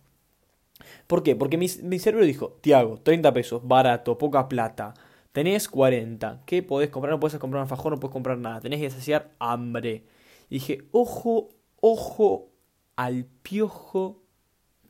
¿Por 1.07 1.23
qué? 1.23 1.37
Porque 1.37 1.57
mi, 1.57 1.69
cerebro 1.69 2.25
dijo, 2.25 2.59
Tiago, 2.61 3.01
30 3.03 3.33
pesos, 3.33 3.67
barato, 3.67 4.17
poca 4.17 4.49
plata. 4.49 4.95
Tenés 5.33 5.69
40. 5.69 6.43
¿Qué 6.47 6.63
podés 6.63 6.91
comprar? 6.91 7.13
No 7.13 7.21
puedes 7.21 7.39
comprar 7.39 7.61
un 7.61 7.65
alfajor, 7.65 7.93
no 7.93 8.01
puedes 8.01 8.13
comprar 8.13 8.39
nada. 8.39 8.61
Tenés 8.61 8.81
que 8.81 8.91
saciar 8.91 9.33
hambre. 9.39 10.05
Y 10.49 10.57
dije, 10.57 10.85
ojo, 10.91 11.51
ojo 11.81 12.51
al 12.97 13.25
piojo 13.43 14.23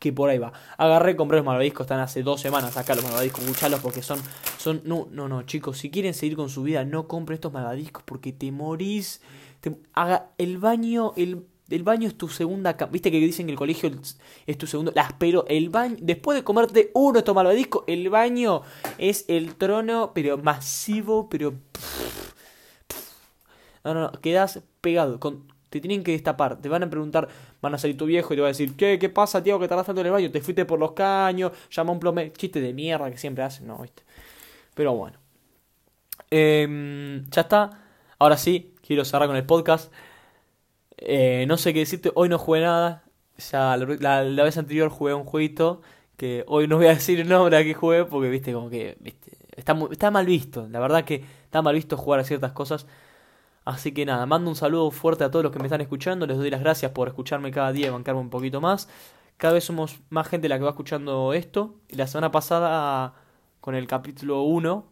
que 0.01 0.13
por 0.13 0.31
ahí 0.31 0.39
va. 0.39 0.53
Agarré, 0.79 1.15
compré 1.15 1.37
los 1.37 1.47
malvadiscos, 1.47 1.85
están 1.85 2.01
hace 2.01 2.23
dos 2.23 2.41
semanas 2.41 2.77
acá 2.77 2.95
los 2.95 3.05
malvadiscos, 3.05 3.45
escuchalos 3.45 3.81
porque 3.81 4.03
son, 4.03 4.19
son, 4.59 4.81
no, 4.85 5.07
no, 5.13 5.29
no, 5.29 5.43
chicos, 5.43 5.77
si 5.77 5.91
quieren 5.91 6.15
seguir 6.15 6.37
con 6.37 6.49
su 6.49 6.63
vida, 6.63 6.85
no 6.85 7.07
compre 7.07 7.35
estos 7.35 7.53
malvadiscos 7.53 8.03
porque 8.05 8.33
te 8.33 8.51
morís. 8.51 9.21
haga 9.93 10.31
el 10.39 10.57
baño, 10.57 11.13
el 11.17 11.47
el 11.71 11.83
baño 11.83 12.09
es 12.09 12.17
tu 12.17 12.29
segunda 12.29 12.77
Viste 12.91 13.11
que 13.11 13.19
dicen 13.19 13.47
que 13.47 13.53
el 13.53 13.59
colegio 13.59 13.91
es 14.47 14.59
tu 14.59 14.67
segundo. 14.67 14.93
Las 14.95 15.13
pero 15.15 15.45
el 15.49 15.71
baño. 15.71 15.97
Después 16.01 16.37
de 16.37 16.45
comerte 16.45 16.91
uno 16.95 17.19
estos 17.19 17.35
malvadiscos, 17.35 17.85
el 17.87 18.09
baño 18.11 18.63
es 18.99 19.25
el 19.29 19.55
trono, 19.55 20.13
pero 20.15 20.39
masivo, 20.39 21.29
pero. 21.29 21.55
No, 23.85 23.95
no, 23.95 24.01
no. 24.01 24.13
Quedas 24.21 24.61
pegado. 24.81 25.19
Te 25.71 25.81
tienen 25.81 26.03
que 26.03 26.13
destapar. 26.13 26.61
Te 26.61 26.69
van 26.69 26.83
a 26.83 26.91
preguntar, 26.91 27.29
van 27.63 27.75
a 27.75 27.79
salir 27.79 27.97
tu 27.97 28.07
viejo 28.07 28.35
y 28.35 28.37
te 28.37 28.41
va 28.41 28.49
a 28.49 28.51
decir, 28.51 28.75
¿qué, 28.77 28.99
qué 28.99 29.09
pasa, 29.09 29.43
tío, 29.43 29.59
que 29.59 29.67
estás 29.67 29.87
tanto 29.87 30.01
en 30.01 30.09
el 30.09 30.13
baño? 30.13 30.31
Te 30.31 30.41
fuiste 30.41 30.65
por 30.65 30.81
los 30.81 30.93
caños, 30.93 31.53
llama 31.71 31.93
un 31.93 32.01
plomero. 32.01 32.33
Chiste 32.37 32.61
de 32.61 32.75
mierda 32.75 33.09
que 33.11 33.19
siempre 33.19 33.45
hacen, 33.45 33.69
no, 33.69 33.79
viste. 33.79 34.03
Pero 34.75 34.95
bueno. 34.95 35.19
Em, 36.31 37.29
ya 37.31 37.43
está. 37.43 37.71
Ahora 38.19 38.37
sí, 38.37 38.75
quiero 38.87 39.05
cerrar 39.05 39.29
con 39.29 39.37
el 39.37 39.47
podcast. 39.47 39.93
Eh, 41.01 41.47
no 41.49 41.57
sé 41.57 41.73
qué 41.73 41.81
decirte, 41.81 42.13
hoy 42.15 42.29
no 42.29 42.39
jugué 42.39 42.61
nada. 42.61 43.05
Ya 43.51 43.77
la, 43.77 44.45
vez 44.45 44.59
anterior 44.59 44.91
jugué 44.91 45.15
un 45.15 45.25
jueguito 45.25 45.81
que 46.17 46.45
hoy 46.47 46.69
no 46.69 46.77
voy 46.77 46.87
a 46.87 46.91
decir 46.91 47.19
el 47.21 47.29
nombre 47.29 47.57
a 47.57 47.65
que 47.65 47.75
jugué 47.75 48.05
porque, 48.05 48.29
viste, 48.29 48.53
como 48.53 48.71
que 48.71 48.97
viste, 49.01 49.33
está, 49.57 49.77
está 49.91 50.11
mal 50.11 50.27
visto. 50.27 50.69
La 50.71 50.81
verdad 50.81 51.05
que 51.05 51.25
está 51.45 51.63
mal 51.63 51.75
visto 51.75 51.97
jugar 51.97 52.21
a 52.21 52.25
ciertas 52.25 52.53
cosas. 52.53 52.87
Así 53.65 53.93
que 53.93 54.05
nada, 54.07 54.27
mando 54.27 54.51
un 54.51 54.57
saludo 54.57 54.91
fuerte 54.91 55.25
a 55.25 55.31
todos 55.31 55.43
los 55.43 55.53
que 55.53 55.59
me 55.59 55.67
están 55.67 55.81
escuchando. 55.81 56.27
Les 56.27 56.37
doy 56.39 56.51
las 56.51 56.61
gracias 56.61 56.93
por 56.93 57.09
escucharme 57.09 57.51
cada 57.51 57.73
día 57.73 57.89
y 57.89 57.91
bancarme 57.91 58.21
un 58.21 58.31
poquito 58.31 58.61
más. 58.61 58.89
Cada 59.37 59.55
vez 59.55 59.65
somos 59.65 60.01
más 60.11 60.29
gente 60.29 60.49
la 60.49 60.59
que 60.59 60.65
va 60.65 60.71
escuchando 60.71 61.33
esto. 61.35 61.77
Y 61.89 61.97
la 61.97 62.07
semana 62.07 62.31
pasada, 62.31 63.15
con 63.61 63.75
el 63.75 63.87
capítulo 63.87 64.43
1, 64.43 64.87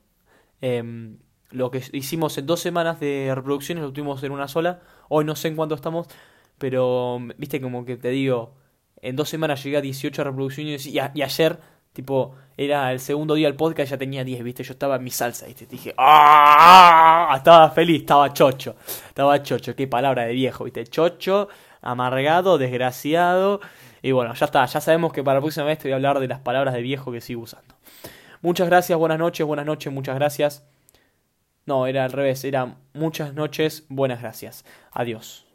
em, 0.61 1.19
lo 1.51 1.71
que 1.71 1.83
hicimos 1.93 2.37
en 2.39 2.47
dos 2.47 2.61
semanas 2.61 3.01
de 3.01 3.33
reproducciones 3.35 3.85
lo 3.85 3.93
tuvimos 3.93 4.23
en 4.23 4.33
una 4.33 4.49
sola. 4.49 4.81
Hoy 5.09 5.25
no 5.25 5.37
sé 5.37 5.49
en 5.49 5.57
cuánto 5.57 5.75
estamos, 5.75 6.07
pero 6.59 7.19
viste 7.37 7.61
como 7.61 7.85
que 7.85 7.97
te 7.97 8.11
digo, 8.11 8.55
en 9.01 9.17
dos 9.17 9.29
semanas 9.29 9.63
llegué 9.63 9.79
a 9.79 9.81
18 9.81 10.25
reproducciones 10.25 10.87
y, 10.87 10.99
ayer, 10.99 11.59
tipo, 11.93 12.35
era 12.57 12.93
el 12.93 13.01
segundo 13.01 13.35
día 13.35 13.49
del 13.49 13.57
podcast 13.57 13.91
ya 13.91 13.99
tenía 13.99 14.25
10, 14.25 14.43
viste, 14.43 14.63
yo 14.63 14.73
estaba 14.73 14.97
en 14.97 15.05
mi 15.05 15.11
salsa, 15.11 15.47
viste, 15.47 15.67
dije, 15.67 15.95
¡ah! 15.97 17.33
Estaba 17.37 17.71
feliz, 17.71 18.01
estaba 18.01 18.33
chocho, 18.33 18.77
estaba 19.09 19.43
chocho, 19.43 19.75
qué 19.75 19.87
palabra 19.87 20.25
de 20.25 20.33
viejo, 20.33 20.65
viste, 20.65 20.85
chocho, 20.87 21.49
amargado, 21.81 22.59
desgraciado. 22.59 23.61
Y 24.03 24.13
bueno, 24.13 24.35
ya 24.35 24.47
está, 24.47 24.65
ya 24.67 24.81
sabemos 24.81 25.13
que 25.13 25.23
para 25.25 25.37
la 25.37 25.41
próxima 25.41 25.67
vez 25.67 25.79
te 25.79 25.89
voy 25.89 25.93
a 25.93 25.97
hablar 25.97 26.21
de 26.21 26.29
las 26.29 26.41
palabras 26.41 26.75
de 26.75 26.83
viejo 26.83 27.13
que 27.13 27.21
sigo 27.21 27.43
usando. 27.43 27.75
Muchas 28.43 28.69
gracias, 28.69 28.97
buenas 28.99 29.19
noches, 29.19 29.47
buenas 29.47 29.67
noches, 29.67 29.93
muchas 29.93 30.15
gracias. 30.15 30.78
No, 31.69 31.87
era 31.87 32.05
al 32.05 32.13
revés, 32.13 32.45
era 32.45 32.79
muchas 32.95 33.35
noches, 33.35 33.85
buenas 33.91 34.23
gracias. 34.23 34.65
Adiós. 34.91 35.48